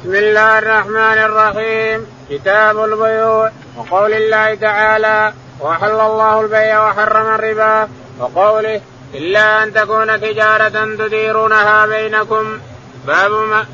بسم 0.00 0.14
الله 0.14 0.58
الرحمن 0.58 1.18
الرحيم. 1.28 2.06
كتاب 2.30 2.84
البيوع. 2.84 3.50
وقول 3.76 4.12
الله 4.12 4.54
تعالى 4.54 5.32
وحل 5.60 6.00
الله 6.00 6.40
البيع 6.40 6.88
وحرم 6.88 7.34
الربا. 7.34 7.88
وقوله 8.20 8.80
إلا 9.14 9.62
أن 9.62 9.74
تكون 9.74 10.20
تجارة 10.20 10.96
تديرونها 10.98 11.86
بينكم. 11.86 12.58
باب 13.06 13.30
ما 13.30 13.66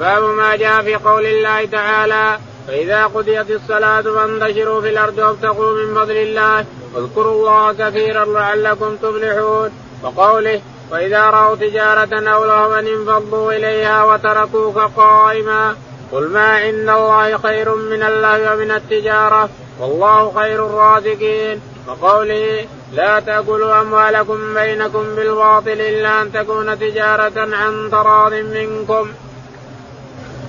باب 0.00 0.22
ما 0.22 0.56
جاء 0.56 0.82
في 0.82 0.94
قول 0.94 1.26
الله 1.26 1.64
تعالى 1.64 2.38
فإذا 2.68 3.06
قضيت 3.06 3.50
الصلاة 3.50 4.02
فانتشروا 4.02 4.80
في 4.80 4.88
الأرض 4.88 5.18
وابتغوا 5.18 5.72
من 5.72 5.94
فضل 5.94 6.16
الله. 6.16 6.64
واذكروا 6.94 7.32
الله 7.32 7.72
كثيرا 7.72 8.24
لعلكم 8.24 8.96
تفلحون. 8.96 9.70
وقوله 10.02 10.60
وإذا 10.90 11.30
رأوا 11.30 11.56
تجارة 11.56 12.28
أو 12.30 12.44
لهوا 12.44 12.78
انفضوا 12.78 13.52
إليها 13.52 14.04
وتركوك 14.04 14.78
قائما 14.78 15.76
قل 16.12 16.28
ما 16.28 16.48
عند 16.48 16.88
الله 16.88 17.38
خير 17.38 17.74
من 17.74 18.02
الله 18.02 18.54
ومن 18.54 18.70
التجارة 18.70 19.48
والله 19.80 20.32
خير 20.34 20.66
الرازقين 20.66 21.60
وقوله 21.88 22.66
لا 22.92 23.20
تأكلوا 23.20 23.80
أموالكم 23.80 24.54
بينكم 24.54 25.04
بالباطل 25.16 25.68
إلا 25.68 26.22
أن 26.22 26.32
تكون 26.32 26.78
تجارة 26.78 27.56
عن 27.56 27.88
تراض 27.90 28.32
منكم. 28.32 29.08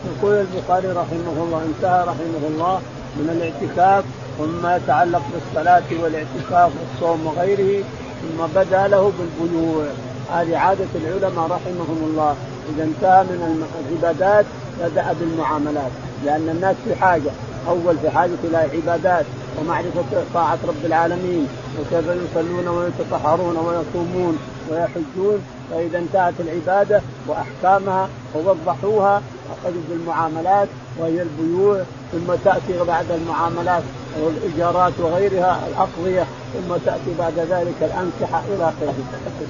يقول 0.06 0.34
البخاري 0.34 0.88
رحمه 0.88 1.36
الله 1.44 1.62
انتهى 1.66 2.02
رحمه 2.02 2.48
الله 2.48 2.82
من 3.16 3.30
الاعتكاف 3.30 4.04
ومما 4.40 4.76
يتعلق 4.76 5.22
بالصلاة 5.34 6.04
والاعتكاف 6.04 6.72
والصوم 6.80 7.28
وغيره 7.28 7.84
ثم 8.22 8.46
بدا 8.56 8.88
له 8.88 9.14
بالبيوع 9.18 9.86
هذه 10.32 10.58
عادة 10.58 10.88
العلماء 10.96 11.46
رحمهم 11.46 12.00
الله. 12.10 12.36
إذا 12.76 12.84
انتهى 12.84 13.24
من 13.24 13.68
العبادات 13.90 14.46
بدأ 14.82 15.14
بالمعاملات. 15.20 15.92
لأن 16.26 16.50
الناس 16.50 16.76
في 16.86 16.96
حاجة. 16.96 17.32
أول 17.68 17.98
في 17.98 18.10
حاجة 18.10 18.32
إلى 18.44 18.58
عبادات 18.58 19.26
ومعرفة 19.60 20.24
طاعة 20.34 20.58
رب 20.68 20.86
العالمين. 20.86 21.48
وكيف 21.80 22.06
يصلون 22.08 22.68
ويتطهرون 22.68 23.58
ويصومون 23.58 24.38
ويحجون. 24.72 25.42
فإذا 25.72 25.98
انتهت 25.98 26.34
العبادة 26.40 27.02
وأحكامها 27.28 28.10
ووضحوها 28.36 29.22
أخذوا 29.54 29.82
بالمعاملات 29.90 30.68
وهي 30.98 31.22
البيوع 31.22 31.82
ثم 32.12 32.36
تأتي 32.46 32.84
بعد 32.88 33.12
المعاملات 33.12 33.84
والإيجارات 34.22 34.94
وغيرها 35.00 35.60
الأقضية 35.68 36.26
ثم 36.54 36.76
تأتي 36.86 37.14
بعد 37.20 37.34
ذلك 37.40 37.76
الأنكحة 37.82 38.42
إلى 38.48 38.64
آخره 38.64 38.94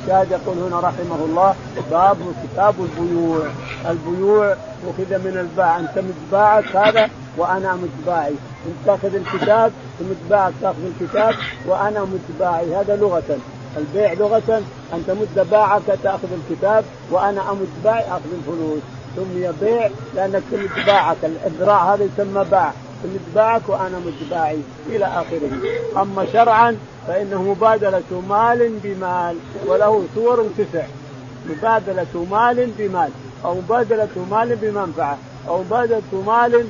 الشاهد 0.01 0.31
يقول 0.31 0.57
هنا 0.57 0.79
رحمه 0.79 1.25
الله 1.25 1.55
باب 1.91 2.17
كتاب 2.43 2.75
البيوع. 2.79 3.45
البيوع 3.89 4.55
أخذ 4.87 5.17
من 5.17 5.37
الباع. 5.37 5.79
أنت 5.79 5.99
متباعك 5.99 6.75
هذا 6.75 7.09
وأنا 7.37 7.75
متباعي. 7.75 8.33
أنت 8.65 8.75
تأخذ 8.85 9.15
الكتاب 9.15 9.71
متباعك 10.01 10.53
تأخذ 10.61 10.85
الكتاب 11.01 11.35
وأنا 11.67 12.05
متباعي. 12.05 12.75
هذا 12.75 12.95
لغة. 12.95 13.37
البيع 13.77 14.13
لغة. 14.13 14.61
أن 14.93 15.03
تمد 15.07 15.47
باعك 15.51 15.99
تأخذ 16.03 16.27
الكتاب 16.31 16.85
وأنا 17.11 17.51
أمد 17.51 17.67
باعي 17.83 18.03
أخذ 18.07 18.29
الفلوس. 18.39 18.81
سمي 19.15 19.53
بيع 19.61 19.89
لأنك 20.15 20.43
تمد 20.51 20.85
باعك 20.85 21.17
الإذراع 21.23 21.93
هذا 21.93 22.03
يسمى 22.03 22.45
باع. 22.51 22.71
تمد 23.03 23.21
باعك 23.35 23.61
وأنا 23.67 23.99
متباعي 24.05 24.59
إلى 24.89 25.05
آخره. 25.05 25.51
أما 25.97 26.25
شرعا 26.33 26.77
فإنه 27.07 27.43
مبادلة 27.43 28.21
مال 28.29 28.79
بمال 28.83 29.37
وله 29.65 30.03
صور 30.15 30.47
تسع. 30.57 30.85
مبادلة 31.49 32.25
مال 32.31 32.69
بمال 32.77 33.09
أو 33.45 33.55
مبادلة 33.55 34.25
مال 34.31 34.55
بمنفعة 34.55 35.17
أو 35.47 35.63
مبادلة 35.63 36.23
مال 36.27 36.67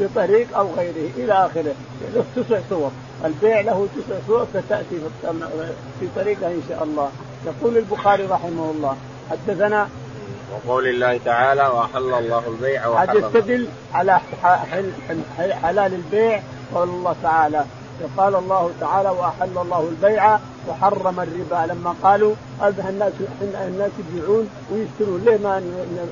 بطريق 0.00 0.58
أو 0.58 0.68
غيره 0.76 1.10
إلى 1.16 1.32
آخره. 1.32 1.74
له 2.14 2.24
تسع 2.36 2.60
صور. 2.70 2.90
البيع 3.24 3.60
له 3.60 3.86
تسع 3.96 4.16
صور 4.28 4.46
ستأتي 4.54 4.98
في 6.00 6.06
طريقها 6.16 6.48
إن 6.48 6.62
شاء 6.68 6.84
الله. 6.84 7.10
يقول 7.46 7.76
البخاري 7.76 8.26
رحمه 8.26 8.70
الله 8.70 8.96
حدثنا 9.30 9.88
وقول 10.52 10.86
الله 10.88 11.20
تعالى 11.24 11.62
وأحل 11.62 12.14
الله 12.14 12.42
البيع 12.48 12.86
وحرم 12.86 13.18
يستدل 13.18 13.68
على 13.94 14.20
حلال 15.62 15.94
البيع. 15.94 16.42
قول 16.74 16.88
الله 16.88 17.16
تعالى 17.22 17.64
قال 18.16 18.34
الله 18.34 18.70
تعالى 18.80 19.08
وأحل 19.08 19.58
الله 19.58 19.88
البيع 19.88 20.38
وحرم 20.68 21.20
الربا. 21.20 21.72
لما 21.72 21.94
قالوا 22.02 22.34
الناس 22.62 23.12
الناس 23.42 23.90
يبيعون 23.98 24.48
ويشترون 24.72 25.24
ليه 25.24 25.36
ما 25.36 25.62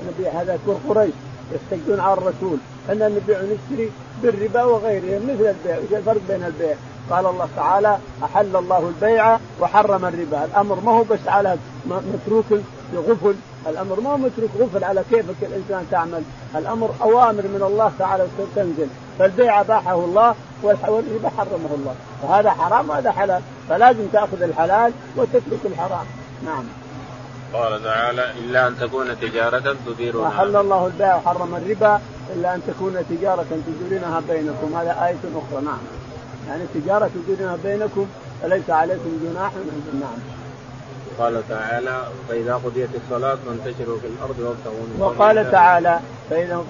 نبيع 0.09 0.33
هذا؟ 0.33 0.59
قريش 0.89 1.15
يستجدون 1.53 2.01
على 2.01 2.13
الرسول. 2.13 2.59
إن 2.91 2.99
نبيع 2.99 3.39
ونشتري 3.41 3.91
بالربا 4.23 4.63
وغيره 4.63 5.19
مثل 5.19 5.55
البيع 5.55 5.77
إيش 5.77 5.93
الفرق 5.93 6.21
بين 6.29 6.45
البيع؟ 6.45 6.77
قال 7.11 7.27
الله 7.27 7.49
تعالى 7.57 7.99
أحل 8.25 8.57
الله 8.57 8.89
البيع 8.89 9.39
وحرم 9.61 10.05
الربا. 10.05 10.45
الأمر 10.45 10.81
ما 10.81 10.93
هو 10.93 11.03
بس 11.03 11.19
على 11.27 11.57
متروك 11.87 12.45
بغفل 12.93 13.35
الأمر 13.71 14.00
ما 14.00 14.10
هو 14.10 14.16
متروك 14.16 14.50
غفل 14.59 14.84
على 14.84 15.03
كيفك 15.10 15.34
الإنسان 15.43 15.87
تعمل. 15.91 16.22
الأمر 16.56 16.91
أوامر 17.03 17.43
من 17.43 17.62
الله 17.62 17.93
تعالى 17.99 18.27
تنزل. 18.56 18.88
فالبيع 19.19 19.60
أباحه 19.60 19.94
الله 19.94 20.34
والربا 20.62 21.28
حرمه 21.38 21.71
الله. 21.75 21.94
فهذا 22.22 22.50
حرام 22.50 22.91
وهذا 22.91 23.10
حلال. 23.12 23.43
فلازم 23.69 24.06
تأخذ 24.12 24.43
الحلال 24.43 24.93
وتترك 25.16 25.60
الحرام. 25.65 26.06
نعم. 26.44 26.65
قال 27.53 27.84
تعالى 27.84 28.31
إلا 28.31 28.66
أن 28.69 28.78
تكون 28.78 29.21
تجارة 29.21 29.76
تديرونها. 29.87 30.28
وحل 30.28 30.56
الله 30.56 30.87
البيع 30.87 31.16
وحرم 31.16 31.55
الربا 31.55 32.00
إلا 32.34 32.55
أن 32.55 32.62
تكون 32.66 33.05
تجارة 33.10 33.47
تديرونها 33.66 34.22
بينكم. 34.28 34.76
هذا 34.76 35.06
آية 35.06 35.22
أخرى. 35.37 35.65
نعم. 35.65 35.78
يعني 36.49 36.65
تجارة 36.75 37.10
تديرونها 37.15 37.56
بينكم 37.65 38.06
فليس 38.43 38.71
عليكم 38.71 39.21
جناح. 39.25 39.53
نعم. 40.00 40.36
قال 41.19 41.43
تعالى 41.49 42.03
فإذا 42.28 42.55
قضيت 42.55 42.89
الصلاة 43.05 43.39
فانتشروا 43.47 43.99
في 43.99 44.06
الأرض 44.06 44.39
وابتغوا 44.39 44.87
من 44.87 44.97
وقال 44.99 45.50
تعالى 45.50 46.00
فإذا 46.31 46.65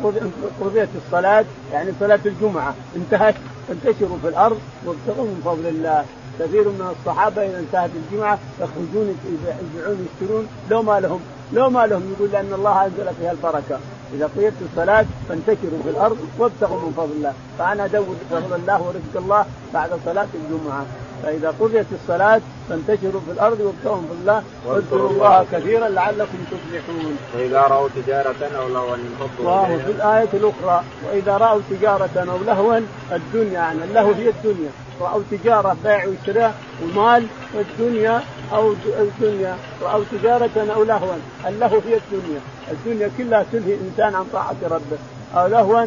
قضيت 0.60 0.88
الصلاة 1.06 1.44
يعني 1.72 1.92
صلاة 2.00 2.20
الجمعة 2.26 2.74
انتهت 2.96 3.34
فانتشروا 3.68 4.18
في 4.22 4.28
الأرض 4.28 4.58
وابتغوا 4.86 5.24
من 5.24 5.40
فضل 5.44 5.66
الله. 5.66 6.04
كثير 6.40 6.68
من 6.68 6.94
الصحابة 7.00 7.46
إذا 7.46 7.58
انتهت 7.58 7.90
الجمعة 7.96 8.38
يخرجون 8.60 9.18
يبيعون 9.32 10.06
يشترون 10.06 10.46
لو 10.70 10.82
ما 10.82 11.00
لهم 11.00 11.20
لو 11.52 11.70
ما 11.70 11.86
لهم 11.86 12.12
يقول 12.12 12.30
لأن 12.32 12.52
الله 12.52 12.84
أنزل 12.84 13.14
فيها 13.20 13.32
البركة. 13.32 13.78
إذا 14.14 14.26
قضيت 14.36 14.52
الصلاة 14.70 15.06
فانتشروا 15.28 15.82
في 15.84 15.90
الأرض 15.90 16.18
وابتغوا 16.38 16.80
من 16.80 16.92
فضل 16.96 17.12
الله. 17.12 17.32
فأنا 17.58 17.84
أدور 17.84 18.16
فضل 18.30 18.54
الله 18.54 18.82
ورزق 18.82 19.16
الله 19.16 19.46
بعد 19.74 19.90
صلاة 20.04 20.28
الجمعة. 20.34 20.86
فإذا 21.22 21.54
قضيت 21.60 21.86
الصلاة 21.92 22.40
فانتشروا 22.68 23.20
في 23.26 23.32
الأرض 23.32 23.60
وابتغوا 23.60 24.02
في 24.02 24.14
الله 24.20 24.42
واذكروا 24.66 25.10
الله 25.10 25.46
كثيرا 25.52 25.88
لعلكم 25.88 26.38
تفلحون. 26.50 27.16
وإذا 27.36 27.60
رأوا 27.60 27.88
تجارة 27.96 28.50
أو 28.58 28.68
لهوا 28.68 28.96
انفضوا 28.96 29.66
في 29.66 29.90
الآية 29.90 30.28
الأخرى 30.34 30.84
وإذا 31.08 31.36
رأوا 31.36 31.60
تجارة 31.70 32.26
أو 32.32 32.38
لهوا 32.46 32.80
الدنيا 33.12 33.52
يعني 33.52 33.84
اللهو 33.84 34.12
هي 34.12 34.28
الدنيا. 34.28 34.70
رأوا 35.00 35.22
تجارة 35.30 35.76
بيع 35.84 36.06
وشراء 36.06 36.54
ومال 36.82 37.26
والدنيا 37.54 38.22
أو 38.52 38.74
الدنيا. 39.00 39.56
رأوا 39.82 40.04
تجارة 40.12 40.72
أو 40.74 40.82
لهوا 40.84 41.14
اللهو 41.46 41.78
هي 41.88 41.96
الدنيا. 41.96 42.40
الدنيا 42.70 43.10
كلها 43.18 43.44
تلهي 43.52 43.74
الإنسان 43.74 44.14
عن 44.14 44.24
طاعة 44.32 44.56
ربه. 44.70 44.98
أو 45.34 45.46
لهوا 45.46 45.86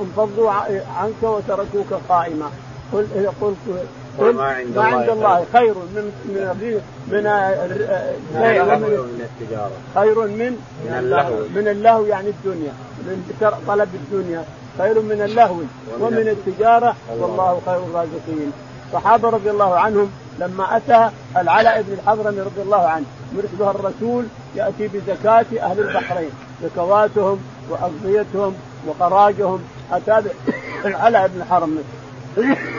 انفضوا 0.00 0.50
عنك 0.98 1.22
وتركوك 1.22 1.92
قائما. 2.08 2.50
قل 2.92 3.06
قل 3.40 3.54
قل 4.20 4.34
ما 4.34 4.44
عند, 4.44 4.76
ما 4.76 4.82
عند 4.82 5.08
الله 5.08 5.46
خير. 5.52 5.74
من 5.74 6.12
من 6.24 6.82
من 7.08 7.24
من 8.80 9.28
التجارة. 9.30 9.70
خير 9.94 10.26
من 10.26 10.56
من 10.84 10.92
اللهو. 10.98 11.34
من 11.54 11.68
اللهو 11.68 12.04
يعني 12.04 12.28
الدنيا. 12.28 12.72
من 12.98 13.34
طلب 13.68 13.88
الدنيا. 13.94 14.44
خير 14.78 15.00
من 15.00 15.22
اللهو 15.22 15.56
ومن 16.00 16.28
التجارة. 16.28 16.96
والله 17.18 17.60
خير 17.66 17.76
الرازقين. 17.76 18.52
الصحابه 18.86 19.30
رضي 19.30 19.50
الله 19.50 19.78
عنهم 19.78 20.10
لما 20.38 20.76
أتى 20.76 21.10
العلاء 21.36 21.82
بن 21.82 21.92
الحضرمي 21.92 22.40
رضي 22.40 22.62
الله 22.62 22.86
عنه 22.88 23.04
يرسلها 23.36 23.70
الرسول 23.70 24.24
يأتي 24.56 24.88
بزكاة 24.88 25.46
أهل 25.60 25.80
البحرين. 25.80 26.30
زكواتهم 26.62 27.38
وأغذيتهم 27.70 28.54
وخراجهم. 28.88 29.60
أتى 29.92 30.22
العلاء 30.86 31.28
بن 31.28 31.40
الحرمي 31.40 31.82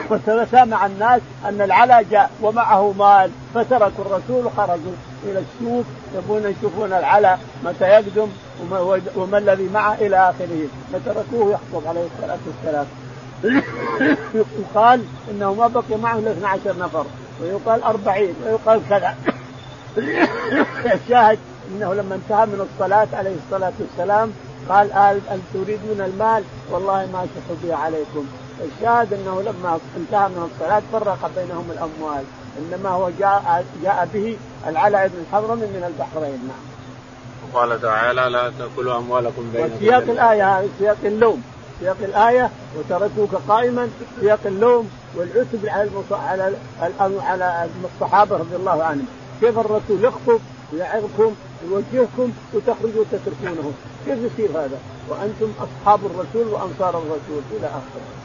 وتسامع 0.10 0.86
الناس 0.86 1.22
أن 1.46 1.62
العلا 1.62 2.02
جاء 2.02 2.32
ومعه 2.42 2.92
مال 2.92 3.32
فتركوا 3.56 4.06
الرسول 4.06 4.46
وخرجوا 4.46 4.92
إلى 5.24 5.40
السوق 5.40 5.86
يبون 6.16 6.56
يشوفون 6.58 6.94
العلا 6.94 7.38
متى 7.66 7.86
يقدم 7.86 8.28
وما 9.16 9.38
الذي 9.38 9.70
معه 9.74 9.94
إلى 9.94 10.30
آخره. 10.30 10.68
فتركوه 10.94 11.54
يخطب 11.54 11.88
عليه 11.88 12.06
الصلاة 12.16 12.38
والسلام. 12.48 12.86
يقال 14.60 15.04
إنه 15.32 15.54
ما 15.54 15.68
بقي 15.68 15.98
معه 16.02 16.18
إلا 16.18 16.32
12 16.32 16.80
نفر 16.80 17.06
ويقال 17.42 17.84
40 17.84 18.36
ويقال 18.46 18.82
كذا. 18.90 19.16
الشاهد 20.96 21.40
إنه 21.72 21.94
لما 21.94 22.16
انتهى 22.16 22.46
من 22.46 22.68
الصلاة 22.74 23.08
عليه 23.14 23.36
الصلاة 23.46 23.74
والسلام 23.80 24.32
قال 24.70 24.94
هل 24.94 25.22
تريدون 25.54 26.02
المال؟ 26.02 26.44
والله 26.72 27.08
ما 27.14 27.28
به 27.64 27.76
عليكم. 27.76 28.26
الشاهد 28.62 29.14
أنه 29.14 29.42
لما 29.42 29.80
انتهى 29.98 30.30
من 30.30 30.50
الصلاة 30.54 30.82
فرق 30.92 31.32
بينهم 31.36 31.72
الأموال 31.72 32.24
إنما 32.60 32.90
هو 32.90 33.10
جاء 33.20 33.66
جاء 33.84 34.10
به 34.14 34.38
العلاء 34.68 35.08
بن 35.08 35.24
الحضرمي 35.28 35.66
من 35.66 35.84
البحرين. 35.88 36.40
نعم. 36.48 36.72
وقال 37.54 37.82
تعالى 37.82 38.22
لا 38.30 38.52
تأكلوا 38.60 38.98
أموالكم 38.98 39.52
بينكم 39.54 39.80
سياق 39.80 40.04
الآية 40.04 40.68
سياق 40.80 40.98
اللوم. 41.06 41.44
سياق 41.80 41.98
الآية 42.02 42.50
وتركوك 42.78 43.36
قائما. 43.48 43.90
سياق 44.22 44.40
اللوم 44.46 44.90
والعتب 45.16 45.66
على 46.12 46.54
على 47.00 47.22
على 47.22 47.70
الصحابة 47.96 48.38
رضي 48.38 48.56
الله 48.56 48.84
عنهم. 48.84 49.06
كيف 49.42 49.60
الرسول 49.60 50.04
يخطب 50.04 50.40
ويعظكم 50.74 51.36
يوجهكم 51.70 52.32
وتخرجوا 52.54 53.04
تتركونه 53.12 53.72
كيف 54.06 54.20
يصير 54.20 54.50
هذا؟ 54.50 54.80
وأنتم 55.10 55.54
أصحاب 55.60 56.00
الرسول 56.06 56.54
وأنصار 56.54 56.90
الرسول 56.90 57.42
إلى 57.52 57.68
آخره. 57.68 58.21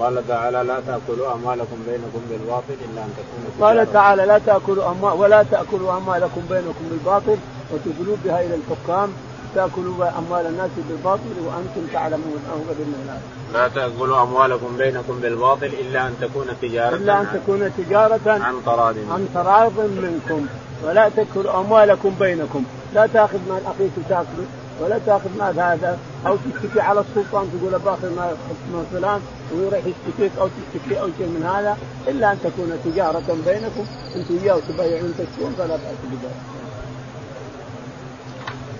قال 0.00 0.28
تعالى 0.28 0.62
لا 0.62 0.80
تأكلوا 0.86 1.34
أموالكم 1.34 1.76
بينكم 1.88 2.20
بالباطل 2.30 2.76
إلا 2.90 3.00
أن 3.04 3.12
تكون 3.18 3.66
قال 3.66 3.92
تعالى 3.92 4.26
لا 4.26 4.38
تأكلوا 4.38 4.90
أموال 4.90 5.20
ولا 5.20 5.42
تأكلوا 5.42 5.96
أموالكم 5.96 6.40
بينكم 6.50 6.84
بالباطل 6.90 7.36
وتدلوا 7.72 8.16
بها 8.24 8.40
إلى 8.40 8.54
الحكام. 8.54 9.12
تأكلوا 9.54 10.18
أموال 10.18 10.46
الناس 10.46 10.70
بالباطل 10.88 11.34
وأنتم 11.46 11.92
تعلمون 11.92 12.42
أو 12.52 12.58
الناس. 12.58 13.20
لا 13.52 13.68
تأكلوا 13.68 14.22
أموالكم 14.22 14.76
بينكم 14.76 15.20
بالباطل 15.20 15.66
إلا 15.66 16.06
أن 16.06 16.14
تكون 16.20 16.46
تجارة 16.62 16.96
إلا 16.96 17.20
أن 17.20 17.26
تكون 17.34 17.72
تجارة 17.78 18.20
عن 18.26 18.54
تراض 18.66 18.94
عن 19.10 19.28
تراض 19.34 19.72
منكم. 19.80 20.46
ولا 20.84 21.08
تأكلوا 21.08 21.60
أموالكم 21.60 22.14
بينكم. 22.20 22.64
لا 22.94 23.06
تأخذ 23.06 23.38
مال 23.48 23.62
أخيك 23.66 23.92
تاكله 24.08 24.46
ولا 24.80 24.98
تاخذ 25.06 25.30
مال 25.38 25.60
هذا 25.60 25.98
أو 26.26 26.36
تشتكي 26.36 26.80
على 26.80 27.00
السلطان 27.00 27.50
تقول 27.52 27.78
باخذ 27.78 28.16
مال 28.16 28.36
فلان 28.92 29.20
ويروح 29.52 29.78
يشتكيك 29.78 30.32
أو 30.40 30.48
تشتكي 30.48 31.00
أو 31.00 31.08
شيء 31.18 31.26
من 31.26 31.50
هذا 31.54 31.76
إلا 32.08 32.32
أن 32.32 32.38
تكون 32.44 32.80
تجارة 32.84 33.36
بينكم 33.46 33.84
أنتم 34.16 34.38
وياه 34.42 34.58
تبايعون 34.68 35.14
تشترون 35.18 35.54
فلا 35.58 35.66
بأس 35.66 35.98
بذلك. 36.10 36.58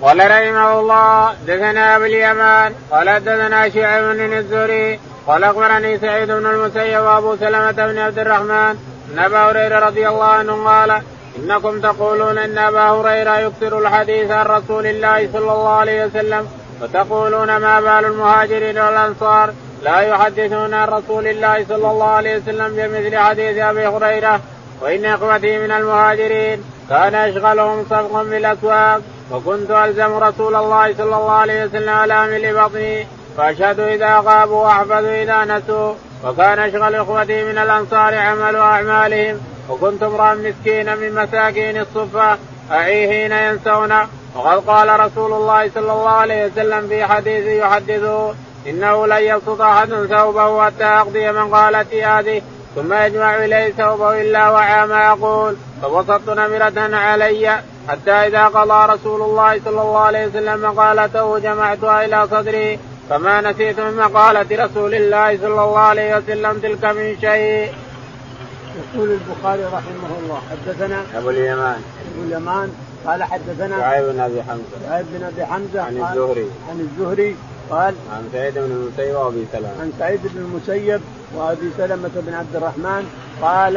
قال 0.03 0.19
رحمه 0.19 0.81
الله 0.81 1.35
دثنا 1.47 1.97
أبو 1.97 2.05
اليمان 2.05 2.73
قال 2.91 3.25
دثنا 3.25 3.69
شعيب 3.69 4.17
بن 4.17 4.33
الزهري 4.39 5.01
قال 5.27 5.45
أخبرني 5.45 5.99
سعيد 5.99 6.31
بن 6.31 6.47
المسيب 6.47 7.01
وأبو 7.01 7.37
سلمة 7.37 7.73
بن 7.73 7.99
عبد 7.99 8.19
الرحمن 8.19 8.75
أن 9.13 9.19
أبا 9.19 9.39
هريرة 9.39 9.79
رضي 9.79 10.09
الله 10.09 10.25
عنه 10.25 10.65
قال 10.65 11.03
إنكم 11.39 11.81
تقولون 11.81 12.39
إن 12.39 12.59
أبا 12.59 12.91
هريرة 12.91 13.39
يكثر 13.39 13.79
الحديث 13.79 14.31
عن 14.31 14.47
رسول 14.47 14.87
الله 14.87 15.29
صلى 15.33 15.53
الله 15.53 15.69
عليه 15.69 16.05
وسلم 16.05 16.49
وتقولون 16.83 17.57
ما 17.57 17.81
بال 17.81 18.05
المهاجرين 18.11 18.79
والأنصار 18.79 19.53
لا 19.83 20.01
يحدثون 20.01 20.75
عن 20.75 20.89
رسول 20.89 21.27
الله 21.27 21.65
صلى 21.69 21.91
الله 21.91 22.07
عليه 22.07 22.37
وسلم 22.37 22.69
بمثل 22.77 23.19
حديث 23.19 23.59
أبي 23.59 23.87
هريرة 23.87 24.41
وإن 24.81 25.05
إخوتي 25.05 25.59
من 25.59 25.71
المهاجرين 25.71 26.65
كان 26.89 27.15
يشغلهم 27.15 27.85
صفق 27.91 28.23
بالأسواق 28.23 29.01
وكنت 29.31 29.71
ألزم 29.71 30.17
رسول 30.17 30.55
الله 30.55 30.95
صلى 30.95 31.17
الله 31.17 31.33
عليه 31.33 31.65
وسلم 31.65 31.89
على 31.89 32.27
مل 32.27 32.55
بطني 32.55 33.07
فأشهد 33.37 33.81
إذا 33.81 34.17
غابوا 34.19 34.65
واحفظ 34.65 35.05
إذا 35.05 35.45
نسوا 35.45 35.95
وكان 36.25 36.59
أشغل 36.59 36.95
إخوتي 36.95 37.45
من 37.45 37.59
الأنصار 37.59 38.15
عمل 38.15 38.57
أعمالهم 38.57 39.41
وكنت 39.69 40.03
امرا 40.03 40.35
مسكينا 40.35 40.95
من 40.95 41.15
مساكين 41.15 41.81
الصفه 41.81 42.39
اعي 42.71 43.09
حين 43.09 43.33
ينسون. 43.33 43.95
وقد 44.35 44.59
قال 44.67 45.01
رسول 45.01 45.33
الله 45.33 45.71
صلى 45.75 45.93
الله 45.93 46.09
عليه 46.11 46.47
وسلم 46.47 46.89
في 46.89 47.05
حديث 47.07 47.47
يحدثه 47.47 48.35
إنه 48.67 49.07
لن 49.07 49.23
يبسط 49.23 49.61
أحد 49.61 49.89
ثوبه 49.89 50.65
حتى 50.65 50.85
اقضي 50.85 51.33
من 51.33 51.55
قالت 51.55 51.95
هذه. 51.95 52.43
ثم 52.75 52.93
يجمع 52.93 53.45
إليه 53.45 53.73
ثوبه 53.73 54.21
إلا 54.21 54.51
وعى 54.51 54.87
ما 54.87 55.05
يقول. 55.05 55.57
فبسطت 55.83 56.29
نمرة 56.29 56.97
علي 56.97 57.61
حتى 57.89 58.11
إذا 58.11 58.45
قضى 58.45 58.93
رسول 58.93 59.23
الله 59.23 59.61
صلى 59.65 59.83
الله 59.83 59.99
عليه 59.99 60.27
وسلم 60.27 60.63
مقالته 60.63 61.39
جمعتها 61.39 62.05
إلى 62.05 62.29
صدري. 62.31 62.79
فما 63.11 63.41
نسيت 63.41 63.81
من 63.81 63.97
مقالة 63.97 64.65
رسول 64.65 64.95
الله 64.95 65.37
صلى 65.37 65.47
الله 65.65 65.79
عليه 65.79 66.17
وسلم 66.17 66.59
تلك 66.59 66.85
من 66.85 67.17
شيء. 67.21 67.73
يقول 68.79 69.11
البخاري 69.11 69.65
رحمه 69.65 70.11
الله 70.21 70.41
حدثنا 70.51 71.03
أبو 71.15 71.31
اليمان. 71.31 71.81
أبو 72.15 72.23
اليمان 72.27 72.73
قال 73.07 73.23
حدثنا 73.23 73.79
شعيب 73.81 74.05
بن 74.05 74.21
أبي 74.21 74.43
حمزة. 74.43 74.89
شعيب 74.89 75.07
بن 75.13 75.25
أبي 75.25 75.47
حمزة 75.47 75.83
عن 75.83 75.97
الزهري. 75.97 76.47
عن 76.71 76.81
الزهري 76.81 77.37
قال 77.71 77.95
عن 78.13 78.29
سعيد 78.33 78.55
بن 78.55 78.65
المسيب 78.65 79.15
وأبي 79.15 79.47
سلمة. 79.53 79.69
عن 79.81 79.93
سعيد 79.99 80.21
بن 80.25 80.41
المسيب 80.41 81.01
وأبي 81.35 81.71
سلمة 81.79 82.11
بن 82.15 82.35
عبد 82.35 82.57
الرحمن 82.57 83.05
قال 83.43 83.77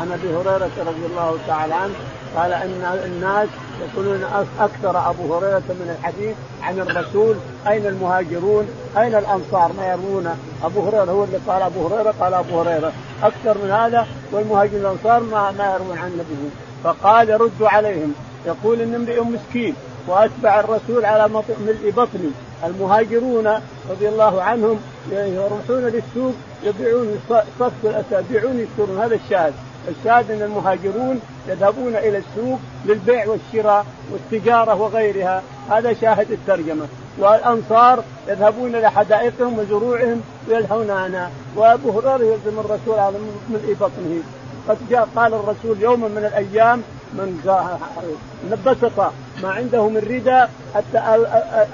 عن 0.00 0.12
أبي 0.12 0.28
هريرة 0.36 0.70
رضي 0.78 1.06
الله 1.10 1.38
تعالى 1.46 1.74
عنه 1.74 1.94
قال 2.36 2.52
إن 2.52 3.00
الناس 3.04 3.48
يقولون 3.80 4.24
أكثر 4.60 5.10
أبو 5.10 5.34
هريرة 5.34 5.62
من 5.68 5.96
الحديث 5.98 6.36
عن 6.62 6.78
الرسول 6.78 7.36
أين 7.68 7.86
المهاجرون؟ 7.86 8.68
أين 8.98 9.14
الأنصار؟ 9.14 9.72
ما 9.78 9.86
يروون. 9.86 10.28
أبو 10.64 10.80
هريرة 10.80 11.10
هو 11.10 11.24
اللي 11.24 11.38
قال 11.48 11.62
أبو 11.62 11.86
هريرة 11.86 12.14
قال 12.20 12.34
أبو 12.34 12.60
هريرة. 12.60 12.92
أكثر 13.22 13.58
من 13.64 13.70
هذا 13.70 14.06
والمهاجرون 14.32 14.80
الأنصار 14.80 15.20
ما 15.20 15.50
ما 15.50 15.74
يروون 15.74 15.98
عن 15.98 16.08
النبي 16.08 16.50
فقال 16.84 17.30
يردوا 17.30 17.68
عليهم 17.68 18.12
يقول 18.46 18.80
ان 18.80 18.94
امرئ 18.94 19.20
مسكين 19.20 19.74
وأتبع 20.06 20.60
الرسول 20.60 21.04
على 21.04 21.28
ملء 21.66 21.92
بطني. 21.96 22.30
المهاجرون 22.64 23.48
رضي 23.90 24.08
الله 24.08 24.42
عنهم 24.42 24.80
يروحون 25.12 25.82
للسوق 25.84 26.34
يبيعون 26.64 27.20
صف 27.60 27.72
الاسى 27.84 28.24
يبيعون 28.30 28.58
يشترون. 28.58 28.98
هذا 29.00 29.14
الشاهد. 29.14 29.54
الشاهد 29.88 30.30
إن 30.30 30.42
المهاجرون 30.42 31.20
يذهبون 31.48 31.96
إلى 31.96 32.18
السوق 32.18 32.58
للبيع 32.84 33.26
والشراء 33.28 33.86
والتجارة 34.12 34.74
وغيرها. 34.74 35.42
هذا 35.70 35.92
شاهد 35.92 36.30
الترجمة. 36.30 36.86
والأنصار 37.18 38.04
يذهبون 38.28 38.74
إلى 38.74 38.90
حدائقهم 38.90 39.58
وزروعهم 39.58 40.20
ويلهوننا 40.48 41.30
وأبو 41.56 41.90
هريرة 41.90 42.24
يلزم 42.24 42.58
الرسول 42.58 42.98
على 42.98 43.16
ملء 43.50 43.76
بطنه. 43.80 44.22
قد 44.68 44.78
جاء 44.90 45.08
قال 45.16 45.34
الرسول 45.34 45.82
يوما 45.82 46.08
من 46.08 46.24
الأيام 46.24 46.82
من 47.12 47.40
بسط 48.66 49.00
ما 49.42 49.50
عنده 49.50 49.88
من 49.88 49.96
رداء 49.96 50.50
حتى 50.74 50.98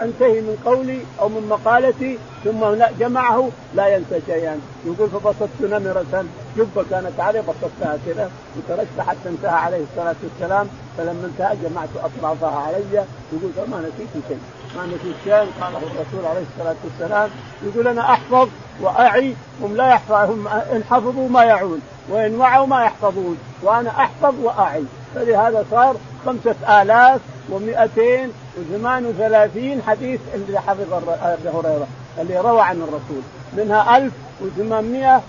أنتهي 0.03 0.41
من 0.41 0.57
قولي 0.65 1.01
أو 1.21 1.29
من 1.29 1.47
مقالتي 1.49 2.19
ثم 2.45 2.65
جمعه 3.01 3.49
لا 3.75 3.89
ينسى 3.89 4.21
شيئا 4.27 4.61
يقول 4.87 5.11
فبسطت 5.11 5.61
نمرة 5.63 6.25
جبة 6.57 6.85
كانت 6.91 7.21
علي 7.21 7.41
بسطتها 7.41 7.99
كذا 8.07 8.31
وتركت 8.57 9.01
حتى 9.09 9.29
انتهى 9.29 9.51
عليه 9.51 9.85
الصلاة 9.91 10.15
والسلام. 10.23 10.67
فلما 10.99 11.27
انتهى 11.27 11.57
جمعت 11.65 11.89
أطرافها 11.97 12.59
علي 12.59 13.05
يقول 13.33 13.53
فما 13.57 13.79
نسيت 13.79 14.25
شيء 14.29 14.39
ما 14.77 14.87
نسيت 14.87 15.17
شيء. 15.25 15.33
قاله 15.61 15.79
الرسول 15.79 16.27
عليه 16.31 16.45
الصلاة 16.57 16.77
والسلام 16.85 17.31
يقول 17.63 17.89
أنا 17.89 18.01
أحفظ 18.13 18.49
وأعي 18.81 19.35
هم 19.63 19.77
لا 19.77 19.89
يحفظ 19.89 20.31
هم 20.31 20.49
إن 20.49 20.85
حفظوا 20.91 21.29
ما 21.29 21.43
يعون 21.45 21.81
وإن 22.09 22.37
وعوا 22.41 22.67
ما 22.67 22.85
يحفظون 22.85 23.39
وأنا 23.63 23.91
أحفظ 23.91 24.35
وأعي. 24.43 24.85
فلهذا 25.15 25.65
صار 25.71 25.97
خمسة 26.27 26.83
آلاف 26.83 27.21
ومئتين 27.51 28.33
وثمان 28.59 29.07
وثلاثين 29.07 29.83
حديث 29.83 30.21
اللي 30.35 30.61
حفظ 30.61 30.93
أبي 31.23 31.49
هريرة 31.49 31.87
اللي 32.21 32.39
روى 32.41 32.61
عن 32.61 32.77
الرسول 32.77 33.23
منها 33.57 33.97
ألف 33.97 34.13
وثمانمائة 34.41 35.23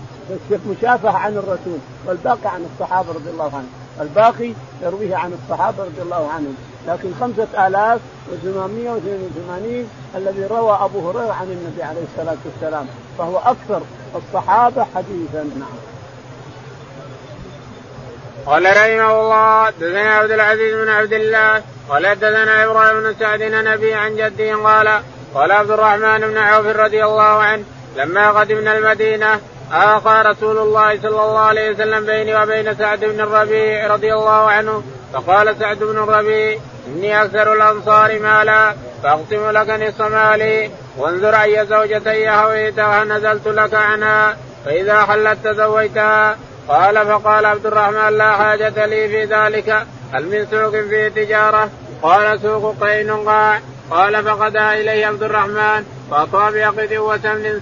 مشافهة 0.66 1.18
عن 1.18 1.36
الرسول 1.36 1.78
والباقي 2.06 2.48
عن 2.54 2.66
الصحابة 2.72 3.12
رضي 3.12 3.30
الله 3.30 3.44
عنهم. 3.44 3.70
الباقي 4.00 4.52
يرويه 4.82 5.16
عن 5.16 5.32
الصحابة 5.32 5.84
رضي 5.84 6.02
الله 6.02 6.30
عنهم. 6.30 6.56
لكن 6.88 7.10
خمسة 7.20 7.66
آلاف 7.66 8.00
وثمانمائة 8.32 9.18
وثمانين 9.26 9.88
الذي 10.14 10.46
روى 10.46 10.78
أبو 10.80 11.10
هريرة 11.10 11.32
عن 11.32 11.46
النبي 11.46 11.82
عليه 11.82 12.02
الصلاة 12.12 12.36
والسلام 12.44 12.86
فهو 13.18 13.38
أكثر 13.38 13.82
الصحابة 14.16 14.86
حديثا. 14.94 15.50
نعم. 15.58 15.78
قال 18.46 18.64
رحمه 18.64 19.20
الله 19.20 19.70
دثنا 19.70 20.14
عبد 20.14 20.30
العزيز 20.30 20.74
بن 20.74 20.88
عبد 20.88 21.12
الله 21.12 21.62
قال 21.88 22.14
دثنا 22.14 22.64
إبراهيم 22.64 23.02
بن 23.02 23.14
سعد 23.18 23.42
نبي 23.42 23.94
عن 23.94 24.16
جده 24.16 24.56
قال 24.56 25.02
قال 25.34 25.52
عبد 25.52 25.70
الرحمن 25.70 26.18
بن 26.18 26.38
عوف 26.38 26.66
رضي 26.66 27.04
الله 27.04 27.22
عنه 27.22 27.64
لما 27.96 28.30
قدمنا 28.30 28.78
المدينة 28.78 29.40
آخى 29.72 30.22
رسول 30.26 30.58
الله 30.58 31.00
صلى 31.02 31.08
الله 31.08 31.38
عليه 31.38 31.70
وسلم 31.70 32.06
بيني 32.06 32.42
وبين 32.42 32.74
سعد 32.74 33.04
بن 33.04 33.20
الربيع 33.20 33.86
رضي 33.86 34.14
الله 34.14 34.50
عنه 34.50 34.82
فقال 35.12 35.56
سعد 35.58 35.78
بن 35.78 35.98
الربيع 35.98 36.58
إني 36.86 37.22
أكثر 37.22 37.52
الأنصار 37.52 38.18
مالا 38.18 38.74
فأقسم 39.02 39.50
لك 39.50 39.70
نصف 39.70 40.02
مالي 40.02 40.70
وانظر 40.98 41.34
أي 41.42 41.66
زوجتي 41.66 42.30
هويتها 42.30 43.04
نزلت 43.04 43.48
لك 43.48 43.74
عنها 43.74 44.36
فإذا 44.64 45.02
حلت 45.02 45.38
تزوجتها 45.44 46.36
قال 46.68 47.06
فقال 47.06 47.46
عبد 47.46 47.66
الرحمن 47.66 48.18
لا 48.18 48.32
حاجة 48.32 48.86
لي 48.86 49.08
في 49.08 49.24
ذلك 49.24 49.86
هل 50.14 50.24
من 50.24 50.46
سوق 50.50 50.70
فيه 50.70 51.08
تجارة؟ 51.08 51.70
قال 52.02 52.40
سوق 52.40 52.84
قينقاع 52.84 53.60
قال 53.90 54.24
فغدا 54.24 54.74
اليه 54.74 55.06
عبد 55.06 55.22
الرحمن 55.22 55.84
فاطى 56.10 56.52
بيقظ 56.52 56.92
وتمن 56.92 57.60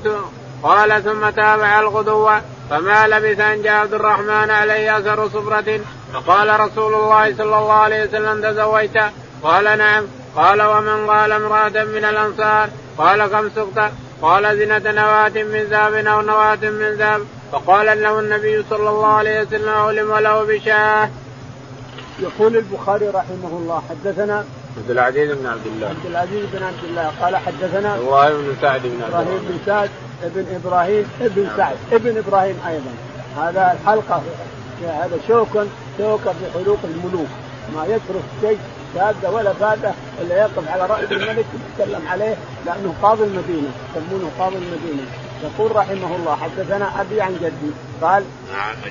قال 0.64 1.04
ثم 1.04 1.30
تابع 1.30 1.80
الغدو 1.80 2.30
فما 2.70 3.08
لبث 3.08 3.40
أن 3.40 3.62
جاء 3.62 3.72
عبد 3.72 3.94
الرحمن 3.94 4.50
عليه 4.50 4.98
أثر 4.98 5.28
صفرة. 5.28 5.80
فقال 6.14 6.60
رسول 6.60 6.94
الله 6.94 7.34
صلى 7.36 7.58
الله 7.58 7.72
عليه 7.72 8.04
وسلم 8.04 8.42
تزوجت؟ 8.42 9.10
قال 9.42 9.78
نعم. 9.78 10.04
قال 10.36 10.62
ومن 10.62 11.10
قال 11.10 11.32
امرأة 11.32 11.84
من 11.84 12.04
الأنصار؟ 12.04 12.68
قال 12.98 13.26
كم 13.26 13.50
سقط؟ 13.56 13.90
قال 14.22 14.58
زنة 14.58 14.92
نواة 14.92 15.42
من 15.52 15.66
ذهب 15.70 15.94
أو 15.94 16.20
نواة 16.20 16.62
من 16.62 16.94
ذهب. 16.98 17.20
فقال 17.52 18.02
له 18.02 18.20
النبي 18.20 18.64
صلى 18.70 18.88
الله 18.90 19.12
عليه 19.14 19.40
وسلم 19.40 19.68
علم 19.68 20.14
له 20.18 20.44
بشاة. 20.44 21.08
يقول 22.18 22.56
البخاري 22.56 23.08
رحمه 23.08 23.52
الله 23.58 23.82
حدثنا 23.90 24.44
عبد 24.76 24.90
العزيز 24.90 25.32
بن 25.32 25.46
عبد 25.46 25.66
الله. 25.66 25.88
عبد 25.88 26.06
العزيز 26.06 26.44
بن 26.52 26.62
عبد 26.62 26.84
الله 26.84 27.12
قال 27.20 27.36
حدثنا 27.36 27.96
إبراهيم 27.96 28.36
بن 28.36 28.56
سعد 28.62 28.82
بن 28.82 29.02
عبد 29.02 29.14
إبراهيم 29.14 29.38
بن 29.48 29.58
سعد 29.66 29.90
ابن 30.24 30.44
إبراهيم 30.54 31.04
ابن 31.20 31.48
سعد 31.56 31.76
ابن 31.92 32.18
إبراهيم 32.18 32.56
أيضا. 32.68 32.92
هذا 33.36 33.78
الحلقة 33.80 34.22
هذا 34.82 35.18
شوك 35.28 35.66
شوك 35.98 36.20
في 36.20 36.44
حلوق 36.54 36.78
الملوك. 36.84 37.28
ما 37.74 37.84
يترك 37.84 38.24
شيء 38.40 38.58
شاذة 38.94 39.30
ولا 39.30 39.52
فادة 39.52 39.92
إلا 40.20 40.36
يقف 40.38 40.68
على 40.68 40.86
رأس 40.86 41.12
الملك 41.12 41.46
ويتكلم 41.54 42.08
عليه 42.08 42.36
لأنه 42.66 42.94
قاضي 43.02 43.24
المدينة 43.24 43.68
يسمونه 43.96 44.30
قاضي 44.38 44.56
المدينة. 44.56 45.06
يقول 45.44 45.76
رحمه 45.76 46.16
الله 46.16 46.36
حدثنا 46.36 47.00
أبي 47.00 47.20
عن 47.20 47.34
جدي 47.42 47.72
قال 48.02 48.24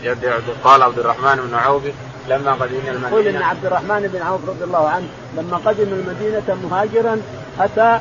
جدي 0.04 0.28
قال 0.64 0.84
عبد 0.84 1.00
الرحمن 1.00 1.36
بن 1.36 1.56
عوف 1.56 1.84
لما 2.30 2.52
قدمنا 2.54 2.92
المدينة. 2.92 3.08
يقول 3.08 3.28
إن 3.28 3.42
عبد 3.42 3.66
الرحمن 3.66 4.10
بن 4.14 4.22
عوف 4.22 4.50
رضي 4.50 4.64
الله 4.64 4.90
عنه 4.90 5.08
لما 5.38 5.58
قدم 5.58 5.88
المدينة 5.94 6.58
مهاجرا 6.64 7.22
أتى 7.60 8.00